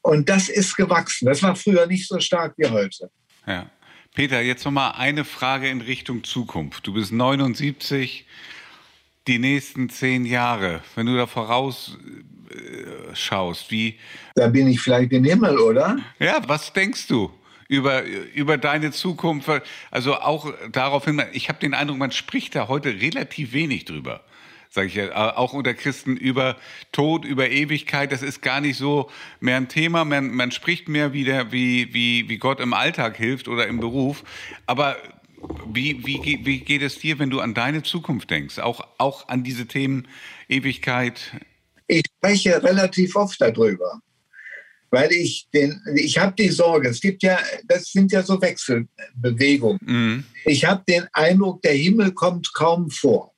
und 0.02 0.30
das 0.30 0.48
ist 0.48 0.76
gewachsen. 0.76 1.26
Das 1.26 1.42
war 1.42 1.56
früher 1.56 1.86
nicht 1.86 2.08
so 2.08 2.18
stark 2.20 2.54
wie 2.56 2.66
heute. 2.66 3.10
Ja. 3.46 3.70
Peter, 4.14 4.40
jetzt 4.40 4.64
noch 4.64 4.72
mal 4.72 4.90
eine 4.90 5.24
Frage 5.24 5.68
in 5.68 5.80
Richtung 5.80 6.24
Zukunft. 6.24 6.84
Du 6.84 6.94
bist 6.94 7.12
79, 7.12 8.26
die 9.28 9.38
nächsten 9.38 9.88
zehn 9.88 10.24
Jahre, 10.26 10.82
wenn 10.96 11.06
du 11.06 11.16
da 11.16 11.28
vorausschaust, 11.28 11.96
äh, 13.68 13.70
wie. 13.70 13.98
Da 14.34 14.48
bin 14.48 14.66
ich 14.66 14.80
vielleicht 14.80 15.12
im 15.12 15.22
Himmel, 15.22 15.58
oder? 15.58 15.96
Ja, 16.18 16.42
was 16.48 16.72
denkst 16.72 17.06
du? 17.06 17.30
Über, 17.68 18.02
über 18.34 18.58
deine 18.58 18.90
Zukunft, 18.90 19.48
also 19.92 20.16
auch 20.16 20.52
daraufhin, 20.72 21.22
ich 21.32 21.48
habe 21.48 21.60
den 21.60 21.72
Eindruck, 21.72 21.98
man 21.98 22.10
spricht 22.10 22.56
da 22.56 22.66
heute 22.66 23.00
relativ 23.00 23.52
wenig 23.52 23.84
drüber 23.84 24.24
sage 24.70 24.86
ich 24.86 24.94
ja, 24.94 25.36
auch 25.36 25.52
unter 25.52 25.74
Christen 25.74 26.16
über 26.16 26.56
Tod, 26.92 27.24
über 27.24 27.50
Ewigkeit. 27.50 28.12
Das 28.12 28.22
ist 28.22 28.40
gar 28.40 28.60
nicht 28.60 28.76
so 28.76 29.10
mehr 29.40 29.56
ein 29.56 29.68
Thema. 29.68 30.04
Man, 30.04 30.30
man 30.30 30.52
spricht 30.52 30.88
mehr 30.88 31.12
wieder, 31.12 31.52
wie, 31.52 31.92
wie, 31.92 32.28
wie 32.28 32.38
Gott 32.38 32.60
im 32.60 32.72
Alltag 32.72 33.16
hilft 33.16 33.48
oder 33.48 33.66
im 33.66 33.80
Beruf. 33.80 34.22
Aber 34.66 34.96
wie, 35.66 36.06
wie, 36.06 36.40
wie 36.44 36.60
geht 36.60 36.82
es 36.82 36.98
dir, 36.98 37.18
wenn 37.18 37.30
du 37.30 37.40
an 37.40 37.54
deine 37.54 37.82
Zukunft 37.82 38.30
denkst? 38.30 38.58
Auch, 38.60 38.86
auch 38.98 39.28
an 39.28 39.42
diese 39.42 39.66
Themen 39.66 40.06
Ewigkeit? 40.48 41.32
Ich 41.88 42.04
spreche 42.18 42.62
relativ 42.62 43.16
oft 43.16 43.40
darüber 43.40 44.00
weil 44.92 45.12
ich 45.12 45.48
den, 45.54 45.80
ich 45.94 46.18
habe 46.18 46.34
die 46.36 46.48
Sorge, 46.48 46.88
es 46.88 47.00
gibt 47.00 47.22
ja, 47.22 47.38
das 47.66 47.92
sind 47.92 48.10
ja 48.10 48.22
so 48.22 48.42
Wechselbewegungen. 48.42 49.78
Mhm. 49.82 50.24
Ich 50.44 50.64
habe 50.64 50.82
den 50.88 51.06
Eindruck, 51.12 51.62
der 51.62 51.74
Himmel 51.74 52.12
kommt 52.12 52.52
kaum 52.54 52.90
vor 52.90 53.29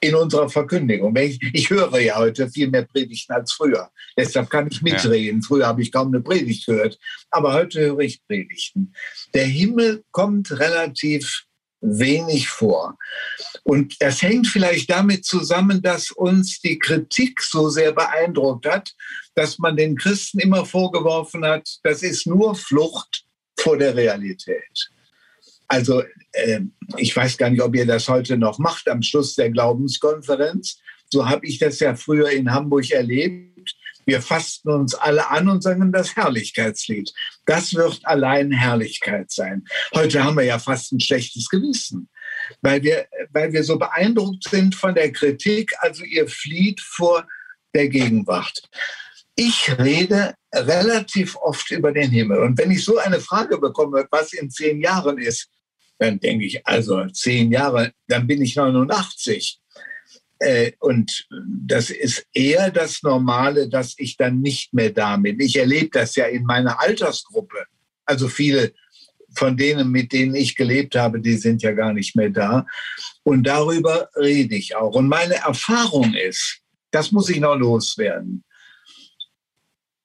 in 0.00 0.14
unserer 0.14 0.48
Verkündigung. 0.48 1.14
Ich, 1.16 1.38
ich, 1.52 1.70
höre 1.70 1.98
ja 1.98 2.16
heute 2.16 2.48
viel 2.50 2.68
mehr 2.68 2.84
Predigten 2.84 3.32
als 3.32 3.52
früher. 3.52 3.90
Deshalb 4.16 4.50
kann 4.50 4.68
ich 4.70 4.82
mitreden. 4.82 5.40
Ja. 5.40 5.46
Früher 5.46 5.66
habe 5.66 5.82
ich 5.82 5.92
kaum 5.92 6.08
eine 6.08 6.20
Predigt 6.20 6.66
gehört. 6.66 6.98
Aber 7.30 7.54
heute 7.54 7.80
höre 7.80 8.00
ich 8.00 8.24
Predigten. 8.26 8.94
Der 9.34 9.46
Himmel 9.46 10.04
kommt 10.10 10.58
relativ 10.58 11.44
wenig 11.80 12.48
vor. 12.48 12.98
Und 13.64 13.96
das 14.00 14.22
hängt 14.22 14.46
vielleicht 14.46 14.90
damit 14.90 15.24
zusammen, 15.24 15.80
dass 15.82 16.10
uns 16.10 16.60
die 16.60 16.78
Kritik 16.78 17.42
so 17.42 17.70
sehr 17.70 17.92
beeindruckt 17.92 18.66
hat, 18.66 18.92
dass 19.34 19.58
man 19.58 19.76
den 19.76 19.96
Christen 19.96 20.40
immer 20.40 20.66
vorgeworfen 20.66 21.44
hat, 21.44 21.78
das 21.82 22.02
ist 22.02 22.26
nur 22.26 22.54
Flucht 22.54 23.24
vor 23.58 23.78
der 23.78 23.96
Realität. 23.96 24.90
Also 25.70 26.02
äh, 26.32 26.60
ich 26.96 27.14
weiß 27.14 27.38
gar 27.38 27.48
nicht, 27.48 27.62
ob 27.62 27.76
ihr 27.76 27.86
das 27.86 28.08
heute 28.08 28.36
noch 28.36 28.58
macht 28.58 28.88
am 28.88 29.02
Schluss 29.02 29.36
der 29.36 29.50
Glaubenskonferenz. 29.50 30.80
So 31.08 31.28
habe 31.28 31.46
ich 31.46 31.60
das 31.60 31.78
ja 31.78 31.94
früher 31.94 32.28
in 32.30 32.52
Hamburg 32.52 32.90
erlebt. 32.90 33.76
Wir 34.04 34.20
fasten 34.20 34.70
uns 34.70 34.96
alle 34.96 35.30
an 35.30 35.48
und 35.48 35.62
sagen 35.62 35.92
das 35.92 36.16
Herrlichkeitslied. 36.16 37.12
Das 37.46 37.72
wird 37.74 38.00
allein 38.02 38.50
Herrlichkeit 38.50 39.30
sein. 39.30 39.64
Heute 39.94 40.24
haben 40.24 40.36
wir 40.36 40.44
ja 40.44 40.58
fast 40.58 40.90
ein 40.90 40.98
schlechtes 40.98 41.48
Gewissen, 41.48 42.08
weil 42.62 42.82
wir, 42.82 43.06
weil 43.30 43.52
wir 43.52 43.62
so 43.62 43.78
beeindruckt 43.78 44.48
sind 44.48 44.74
von 44.74 44.96
der 44.96 45.12
Kritik. 45.12 45.72
Also 45.78 46.02
ihr 46.02 46.26
flieht 46.26 46.80
vor 46.80 47.28
der 47.76 47.88
Gegenwart. 47.88 48.60
Ich 49.36 49.70
rede 49.78 50.34
relativ 50.52 51.36
oft 51.36 51.70
über 51.70 51.92
den 51.92 52.10
Himmel. 52.10 52.40
Und 52.40 52.58
wenn 52.58 52.72
ich 52.72 52.84
so 52.84 52.98
eine 52.98 53.20
Frage 53.20 53.58
bekomme, 53.58 54.08
was 54.10 54.32
in 54.32 54.50
zehn 54.50 54.80
Jahren 54.80 55.18
ist, 55.18 55.48
dann 56.00 56.18
denke 56.18 56.46
ich, 56.46 56.66
also 56.66 57.06
zehn 57.08 57.52
Jahre, 57.52 57.92
dann 58.08 58.26
bin 58.26 58.42
ich 58.42 58.56
89. 58.56 59.60
Äh, 60.38 60.72
und 60.80 61.28
das 61.46 61.90
ist 61.90 62.26
eher 62.32 62.70
das 62.70 63.02
Normale, 63.02 63.68
dass 63.68 63.94
ich 63.98 64.16
dann 64.16 64.40
nicht 64.40 64.72
mehr 64.72 64.90
da 64.90 65.18
bin. 65.18 65.38
Ich 65.40 65.56
erlebe 65.56 65.90
das 65.92 66.16
ja 66.16 66.24
in 66.24 66.44
meiner 66.44 66.80
Altersgruppe. 66.80 67.66
Also 68.06 68.28
viele 68.28 68.72
von 69.34 69.56
denen, 69.58 69.90
mit 69.90 70.12
denen 70.12 70.34
ich 70.34 70.56
gelebt 70.56 70.96
habe, 70.96 71.20
die 71.20 71.36
sind 71.36 71.62
ja 71.62 71.72
gar 71.72 71.92
nicht 71.92 72.16
mehr 72.16 72.30
da. 72.30 72.66
Und 73.22 73.44
darüber 73.44 74.08
rede 74.16 74.56
ich 74.56 74.74
auch. 74.74 74.94
Und 74.94 75.06
meine 75.06 75.34
Erfahrung 75.34 76.14
ist, 76.14 76.60
das 76.90 77.12
muss 77.12 77.28
ich 77.28 77.40
noch 77.40 77.56
loswerden. 77.56 78.42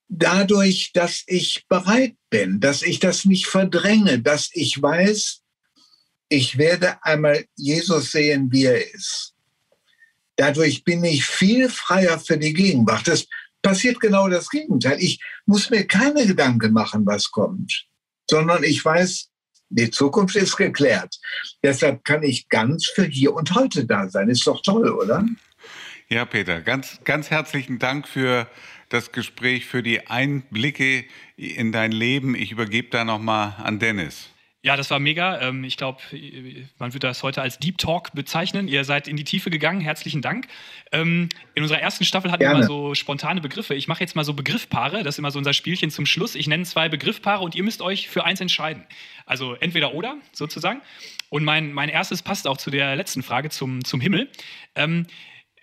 Dadurch, 0.10 0.91
dass 0.93 1.23
ich 1.25 1.65
bereit 1.69 2.15
bin, 2.29 2.60
dass 2.60 2.84
ich 2.84 2.99
das 2.99 3.23
nicht 3.23 3.47
verdränge, 3.47 4.19
dass 4.19 4.49
ich 4.51 4.79
weiß, 4.79 5.41
ich 6.30 6.58
werde 6.58 7.04
einmal 7.04 7.46
Jesus 7.56 8.12
sehen, 8.12 8.52
wie 8.52 8.66
er 8.66 8.94
ist. 8.94 9.34
Dadurch 10.36 10.84
bin 10.84 11.04
ich 11.04 11.26
viel 11.26 11.70
freier 11.70 12.20
für 12.20 12.38
die 12.38 12.54
Gegenwart. 12.54 13.08
Das 13.08 13.26
passiert 13.62 14.00
genau 14.00 14.28
das 14.28 14.50
Gegenteil. 14.50 14.98
Ich 15.00 15.20
muss 15.46 15.70
mir 15.70 15.88
keine 15.88 16.26
Gedanken 16.26 16.74
machen, 16.74 17.06
was 17.06 17.32
kommt, 17.32 17.86
sondern 18.30 18.64
ich 18.64 18.84
weiß, 18.84 19.30
die 19.70 19.90
Zukunft 19.90 20.36
ist 20.36 20.58
geklärt. 20.58 21.16
Deshalb 21.64 22.04
kann 22.04 22.24
ich 22.24 22.50
ganz 22.50 22.86
für 22.86 23.06
hier 23.06 23.34
und 23.34 23.56
heute 23.56 23.86
da 23.86 24.08
sein. 24.10 24.30
Ist 24.30 24.46
doch 24.46 24.62
toll, 24.62 24.90
oder? 24.90 25.26
Ja, 26.10 26.26
Peter, 26.26 26.62
ganz, 26.62 27.00
ganz 27.04 27.32
herzlichen 27.32 27.80
Dank 27.80 28.08
für 28.08 28.48
das 28.90 29.12
Gespräch, 29.12 29.66
für 29.66 29.82
die 29.82 30.08
Einblicke 30.08 31.06
in 31.36 31.72
dein 31.72 31.92
Leben. 31.92 32.36
Ich 32.36 32.52
übergebe 32.52 32.90
da 32.92 33.04
nochmal 33.04 33.56
an 33.58 33.80
Dennis. 33.80 34.30
Ja, 34.65 34.75
das 34.75 34.89
war 34.89 34.99
mega. 34.99 35.39
Ähm, 35.41 35.63
ich 35.63 35.78
glaube, 35.78 35.99
man 36.80 36.91
würde 36.91 37.06
das 37.06 37.21
heute 37.21 37.39
als 37.43 37.60
Deep 37.60 37.78
Talk 37.78 38.13
bezeichnen. 38.13 38.67
Ihr 38.67 38.84
seid 38.84 39.08
in 39.08 39.15
die 39.15 39.23
Tiefe 39.23 39.51
gegangen. 39.51 39.80
Herzlichen 39.80 40.23
Dank. 40.23 40.47
Ähm, 40.91 41.30
in 41.54 41.62
unserer 41.62 41.80
ersten 41.80 42.04
Staffel 42.04 42.32
hatten 42.32 42.39
Gerne. 42.39 42.56
wir 42.56 42.62
mal 42.62 42.67
so 42.67 42.95
spontane 42.95 43.41
Begriffe. 43.41 43.75
Ich 43.75 43.88
mache 43.88 43.99
jetzt 43.99 44.15
mal 44.15 44.23
so 44.23 44.34
Begriffpaare. 44.34 45.04
Das 45.04 45.13
ist 45.13 45.19
immer 45.19 45.30
so 45.30 45.38
unser 45.38 45.54
Spielchen 45.54 45.91
zum 45.91 46.08
Schluss. 46.08 46.34
Ich 46.34 46.47
nenne 46.47 46.63
zwei 46.63 46.89
Begriffpaare 46.89 47.43
und 47.43 47.54
ihr 47.54 47.62
müsst 47.62 47.84
euch 47.84 48.10
für 48.10 48.23
eins 48.23 48.41
entscheiden. 48.41 48.88
Also 49.28 49.54
entweder 49.54 49.93
oder 49.93 50.17
sozusagen. 50.32 50.82
Und 51.30 51.43
mein, 51.43 51.71
mein 51.71 51.89
erstes 51.89 52.23
passt 52.23 52.47
auch 52.47 52.58
zu 52.58 52.71
der 52.71 52.95
letzten 52.95 53.21
Frage 53.21 53.51
zum, 53.51 53.86
zum 53.86 54.01
Himmel. 54.01 54.32
Ähm, 54.73 55.06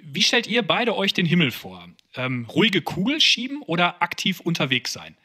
wie 0.01 0.23
stellt 0.23 0.47
ihr 0.47 0.63
beide 0.63 0.97
euch 0.97 1.13
den 1.13 1.27
Himmel 1.27 1.51
vor? 1.51 1.89
ruhige 2.17 2.83
Kugel 2.83 3.21
schieben 3.21 3.63
oder 3.63 4.01
aktiv 4.01 4.39
unterwegs 4.39 4.93
sein? 4.93 5.17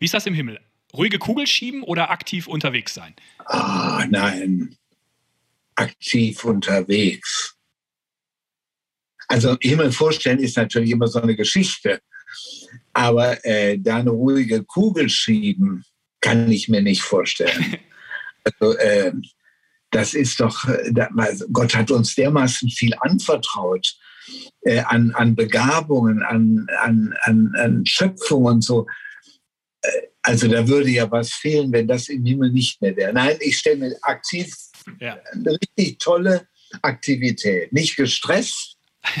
Wie 0.00 0.06
ist 0.06 0.14
das 0.14 0.26
im 0.26 0.34
Himmel? 0.34 0.58
Ruhige 0.94 1.18
Kugel 1.18 1.46
schieben 1.46 1.82
oder 1.82 2.10
aktiv 2.10 2.46
unterwegs 2.46 2.94
sein? 2.94 3.14
Ah, 3.46 4.04
nein. 4.08 4.76
Aktiv 5.74 6.44
unterwegs. 6.44 7.56
Also 9.28 9.56
Himmel 9.60 9.92
vorstellen 9.92 10.40
ist 10.40 10.56
natürlich 10.56 10.90
immer 10.90 11.06
so 11.06 11.22
eine 11.22 11.36
Geschichte. 11.36 12.00
Aber 12.92 13.44
äh, 13.44 13.78
da 13.78 13.98
eine 13.98 14.10
ruhige 14.10 14.64
Kugel 14.64 15.08
schieben, 15.08 15.84
kann 16.20 16.50
ich 16.50 16.68
mir 16.68 16.82
nicht 16.82 17.02
vorstellen. 17.02 17.76
Also, 18.42 18.74
äh, 18.78 19.12
das 19.90 20.14
ist 20.14 20.40
doch, 20.40 20.66
äh, 20.66 20.90
Gott 21.52 21.74
hat 21.74 21.90
uns 21.90 22.14
dermaßen 22.14 22.70
viel 22.70 22.94
anvertraut 23.00 23.98
äh, 24.62 24.80
an, 24.80 25.12
an 25.14 25.34
Begabungen, 25.34 26.22
an, 26.22 26.66
an, 26.80 27.14
an, 27.20 27.52
an 27.58 27.84
Schöpfung 27.84 28.44
und 28.44 28.62
so. 28.62 28.86
Äh, 29.82 29.90
also 30.22 30.48
da 30.48 30.66
würde 30.68 30.90
ja 30.90 31.10
was 31.10 31.32
fehlen, 31.32 31.72
wenn 31.72 31.88
das 31.88 32.08
im 32.08 32.24
Himmel 32.24 32.50
nicht 32.50 32.80
mehr 32.82 32.94
wäre. 32.96 33.12
Nein, 33.12 33.36
ich 33.40 33.58
stelle 33.58 33.76
mir 33.76 33.96
aktiv 34.02 34.54
ja. 34.98 35.18
eine 35.32 35.52
richtig 35.52 35.98
tolle 35.98 36.46
Aktivität. 36.82 37.72
Nicht 37.72 37.96
gestresst, 37.96 38.76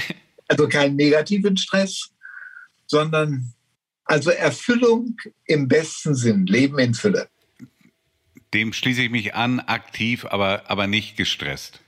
also 0.48 0.68
keinen 0.68 0.96
negativen 0.96 1.56
Stress, 1.56 2.10
sondern 2.86 3.52
also 4.04 4.30
Erfüllung 4.30 5.16
im 5.46 5.68
besten 5.68 6.14
Sinn, 6.14 6.46
Leben 6.46 6.78
in 6.78 6.94
Fülle. 6.94 7.28
Dem 8.52 8.72
schließe 8.72 9.02
ich 9.02 9.10
mich 9.10 9.34
an, 9.34 9.60
aktiv, 9.60 10.24
aber, 10.24 10.68
aber 10.68 10.88
nicht 10.88 11.16
gestresst. 11.16 11.80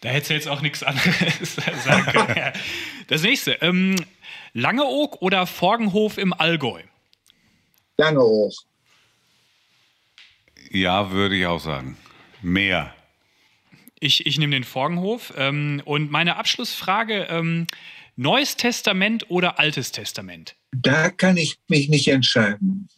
Da 0.00 0.08
hättest 0.08 0.30
du 0.30 0.34
jetzt 0.34 0.48
auch 0.48 0.62
nichts 0.62 0.82
anderes 0.82 1.56
sagen 1.84 2.06
können. 2.06 2.52
Das 3.08 3.22
nächste. 3.22 3.52
Ähm, 3.60 3.94
Langeoog 4.52 5.22
oder 5.22 5.46
Forgenhof 5.46 6.18
im 6.18 6.32
Allgäu? 6.32 6.80
Langeoog. 7.98 8.52
Ja, 10.70 11.10
würde 11.10 11.36
ich 11.36 11.46
auch 11.46 11.60
sagen. 11.60 11.96
Mehr. 12.42 12.94
Ich, 13.98 14.26
ich 14.26 14.38
nehme 14.38 14.52
den 14.52 14.64
Forgenhof. 14.64 15.32
Ähm, 15.36 15.82
und 15.84 16.10
meine 16.10 16.36
Abschlussfrage: 16.36 17.26
ähm, 17.30 17.66
Neues 18.16 18.56
Testament 18.56 19.30
oder 19.30 19.58
Altes 19.58 19.92
Testament? 19.92 20.56
Da 20.72 21.10
kann 21.10 21.36
ich 21.36 21.58
mich 21.68 21.88
nicht 21.88 22.08
entscheiden. 22.08 22.88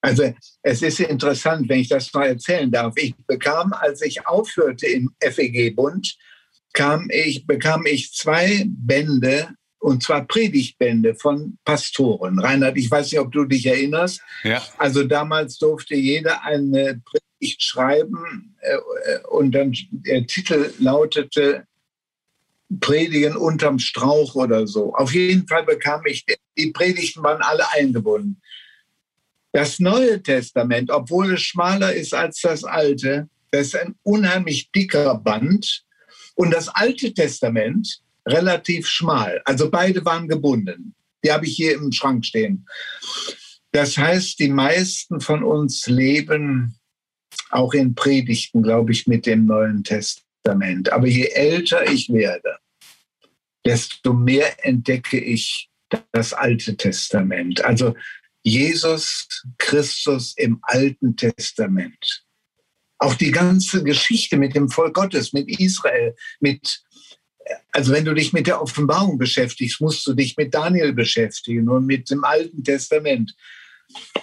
Also 0.00 0.34
es 0.62 0.82
ist 0.82 1.00
interessant, 1.00 1.68
wenn 1.68 1.80
ich 1.80 1.88
das 1.88 2.12
mal 2.12 2.26
erzählen 2.26 2.70
darf. 2.70 2.94
Ich 2.96 3.14
bekam, 3.26 3.72
als 3.72 4.02
ich 4.02 4.26
aufhörte 4.26 4.86
im 4.86 5.14
FEG-Bund, 5.20 6.16
ich, 7.08 7.46
bekam 7.46 7.86
ich 7.86 8.12
zwei 8.12 8.64
Bände, 8.66 9.48
und 9.84 10.02
zwar 10.02 10.24
Predigtbände 10.26 11.14
von 11.14 11.58
Pastoren. 11.62 12.38
Reinhard, 12.38 12.78
ich 12.78 12.90
weiß 12.90 13.12
nicht, 13.12 13.20
ob 13.20 13.30
du 13.32 13.44
dich 13.44 13.66
erinnerst. 13.66 14.22
Ja. 14.42 14.62
Also 14.78 15.04
damals 15.04 15.58
durfte 15.58 15.94
jeder 15.94 16.42
eine 16.42 17.02
Predigt 17.04 17.62
schreiben 17.62 18.56
äh, 18.62 18.78
und 19.28 19.52
dann 19.52 19.76
der 19.90 20.26
Titel 20.26 20.72
lautete 20.78 21.66
Predigen 22.80 23.36
unterm 23.36 23.78
Strauch 23.78 24.34
oder 24.34 24.66
so. 24.66 24.94
Auf 24.94 25.12
jeden 25.12 25.46
Fall 25.46 25.64
bekam 25.64 26.00
ich, 26.06 26.24
die 26.56 26.70
Predigten 26.70 27.22
waren 27.22 27.42
alle 27.42 27.70
eingebunden. 27.72 28.40
Das 29.52 29.80
Neue 29.80 30.22
Testament, 30.22 30.90
obwohl 30.90 31.34
es 31.34 31.42
schmaler 31.42 31.92
ist 31.92 32.14
als 32.14 32.40
das 32.40 32.64
Alte, 32.64 33.28
das 33.50 33.66
ist 33.66 33.76
ein 33.76 33.96
unheimlich 34.02 34.72
dicker 34.72 35.14
Band. 35.16 35.84
Und 36.36 36.52
das 36.52 36.70
Alte 36.70 37.12
Testament 37.12 38.00
relativ 38.26 38.86
schmal. 38.86 39.42
Also 39.44 39.70
beide 39.70 40.04
waren 40.04 40.28
gebunden. 40.28 40.94
Die 41.24 41.32
habe 41.32 41.46
ich 41.46 41.56
hier 41.56 41.74
im 41.74 41.92
Schrank 41.92 42.24
stehen. 42.24 42.66
Das 43.72 43.96
heißt, 43.96 44.38
die 44.38 44.50
meisten 44.50 45.20
von 45.20 45.42
uns 45.42 45.86
leben 45.86 46.78
auch 47.50 47.72
in 47.72 47.94
Predigten, 47.94 48.62
glaube 48.62 48.92
ich, 48.92 49.06
mit 49.06 49.26
dem 49.26 49.46
Neuen 49.46 49.82
Testament. 49.82 50.92
Aber 50.92 51.06
je 51.06 51.26
älter 51.26 51.90
ich 51.90 52.12
werde, 52.12 52.58
desto 53.64 54.12
mehr 54.12 54.64
entdecke 54.64 55.18
ich 55.18 55.70
das 56.12 56.32
Alte 56.32 56.76
Testament. 56.76 57.64
Also 57.64 57.94
Jesus 58.42 59.26
Christus 59.58 60.34
im 60.36 60.58
Alten 60.62 61.16
Testament. 61.16 62.24
Auch 62.98 63.14
die 63.14 63.30
ganze 63.30 63.82
Geschichte 63.82 64.36
mit 64.36 64.54
dem 64.54 64.68
Volk 64.68 64.94
Gottes, 64.94 65.32
mit 65.32 65.48
Israel, 65.58 66.14
mit, 66.40 66.83
also 67.72 67.92
wenn 67.92 68.04
du 68.04 68.14
dich 68.14 68.32
mit 68.32 68.46
der 68.46 68.60
Offenbarung 68.60 69.18
beschäftigst, 69.18 69.80
musst 69.80 70.06
du 70.06 70.14
dich 70.14 70.36
mit 70.36 70.54
Daniel 70.54 70.92
beschäftigen 70.92 71.68
und 71.68 71.86
mit 71.86 72.10
dem 72.10 72.24
Alten 72.24 72.62
Testament. 72.64 73.34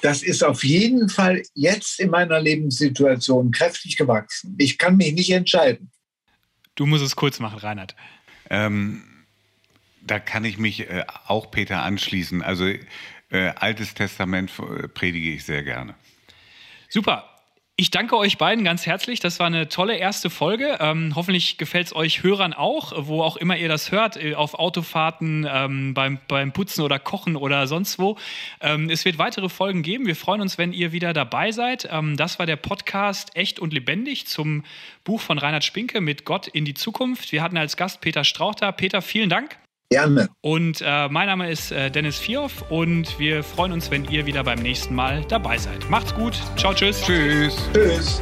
Das 0.01 0.23
ist 0.23 0.43
auf 0.43 0.63
jeden 0.63 1.09
Fall 1.09 1.43
jetzt 1.53 1.99
in 1.99 2.09
meiner 2.09 2.39
Lebenssituation 2.39 3.51
kräftig 3.51 3.97
gewachsen. 3.97 4.55
Ich 4.57 4.77
kann 4.77 4.97
mich 4.97 5.13
nicht 5.13 5.31
entscheiden. 5.31 5.91
Du 6.75 6.85
musst 6.85 7.03
es 7.03 7.15
kurz 7.15 7.39
machen, 7.39 7.59
Reinhard. 7.59 7.95
Ähm, 8.49 9.03
da 10.01 10.19
kann 10.19 10.45
ich 10.45 10.57
mich 10.57 10.89
äh, 10.89 11.05
auch 11.27 11.51
Peter 11.51 11.83
anschließen. 11.83 12.41
Also 12.41 12.65
äh, 13.29 13.49
Altes 13.55 13.93
Testament 13.93 14.51
äh, 14.59 14.87
predige 14.87 15.31
ich 15.33 15.45
sehr 15.45 15.63
gerne. 15.63 15.95
Super. 16.89 17.30
Ich 17.81 17.89
danke 17.89 18.15
euch 18.15 18.37
beiden 18.37 18.63
ganz 18.63 18.85
herzlich. 18.85 19.21
Das 19.21 19.39
war 19.39 19.47
eine 19.47 19.67
tolle 19.67 19.95
erste 19.95 20.29
Folge. 20.29 20.77
Ähm, 20.79 21.13
hoffentlich 21.15 21.57
gefällt 21.57 21.87
es 21.87 21.95
euch 21.95 22.21
Hörern 22.21 22.53
auch, 22.53 22.93
wo 22.95 23.23
auch 23.23 23.37
immer 23.37 23.57
ihr 23.57 23.69
das 23.69 23.91
hört, 23.91 24.23
äh, 24.23 24.35
auf 24.35 24.53
Autofahrten, 24.53 25.47
ähm, 25.51 25.95
beim, 25.95 26.19
beim 26.27 26.51
Putzen 26.51 26.83
oder 26.83 26.99
Kochen 26.99 27.35
oder 27.35 27.65
sonst 27.65 27.97
wo. 27.97 28.19
Ähm, 28.59 28.91
es 28.91 29.03
wird 29.03 29.17
weitere 29.17 29.49
Folgen 29.49 29.81
geben. 29.81 30.05
Wir 30.05 30.15
freuen 30.15 30.41
uns, 30.41 30.59
wenn 30.59 30.73
ihr 30.73 30.91
wieder 30.91 31.11
dabei 31.13 31.51
seid. 31.51 31.89
Ähm, 31.91 32.17
das 32.17 32.37
war 32.37 32.45
der 32.45 32.55
Podcast 32.55 33.35
Echt 33.35 33.59
und 33.59 33.73
Lebendig 33.73 34.27
zum 34.27 34.63
Buch 35.03 35.19
von 35.19 35.39
Reinhard 35.39 35.63
Spinke 35.63 36.01
mit 36.01 36.23
Gott 36.23 36.45
in 36.45 36.65
die 36.65 36.75
Zukunft. 36.75 37.31
Wir 37.31 37.41
hatten 37.41 37.57
als 37.57 37.77
Gast 37.77 37.99
Peter 37.99 38.23
Strauch 38.23 38.53
da. 38.53 38.71
Peter, 38.71 39.01
vielen 39.01 39.31
Dank. 39.31 39.57
Gerne. 39.91 40.29
Und 40.39 40.81
äh, 40.81 41.09
mein 41.09 41.27
Name 41.27 41.51
ist 41.51 41.73
äh, 41.73 41.91
Dennis 41.91 42.17
Vierhoff 42.17 42.63
und 42.71 43.19
wir 43.19 43.43
freuen 43.43 43.73
uns, 43.73 43.91
wenn 43.91 44.05
ihr 44.05 44.25
wieder 44.25 44.41
beim 44.41 44.59
nächsten 44.59 44.95
Mal 44.95 45.25
dabei 45.27 45.57
seid. 45.57 45.89
Macht's 45.89 46.15
gut. 46.15 46.33
Ciao, 46.55 46.73
tschüss. 46.73 47.01
Tschüss. 47.01 47.57
Tschüss. 47.73 48.21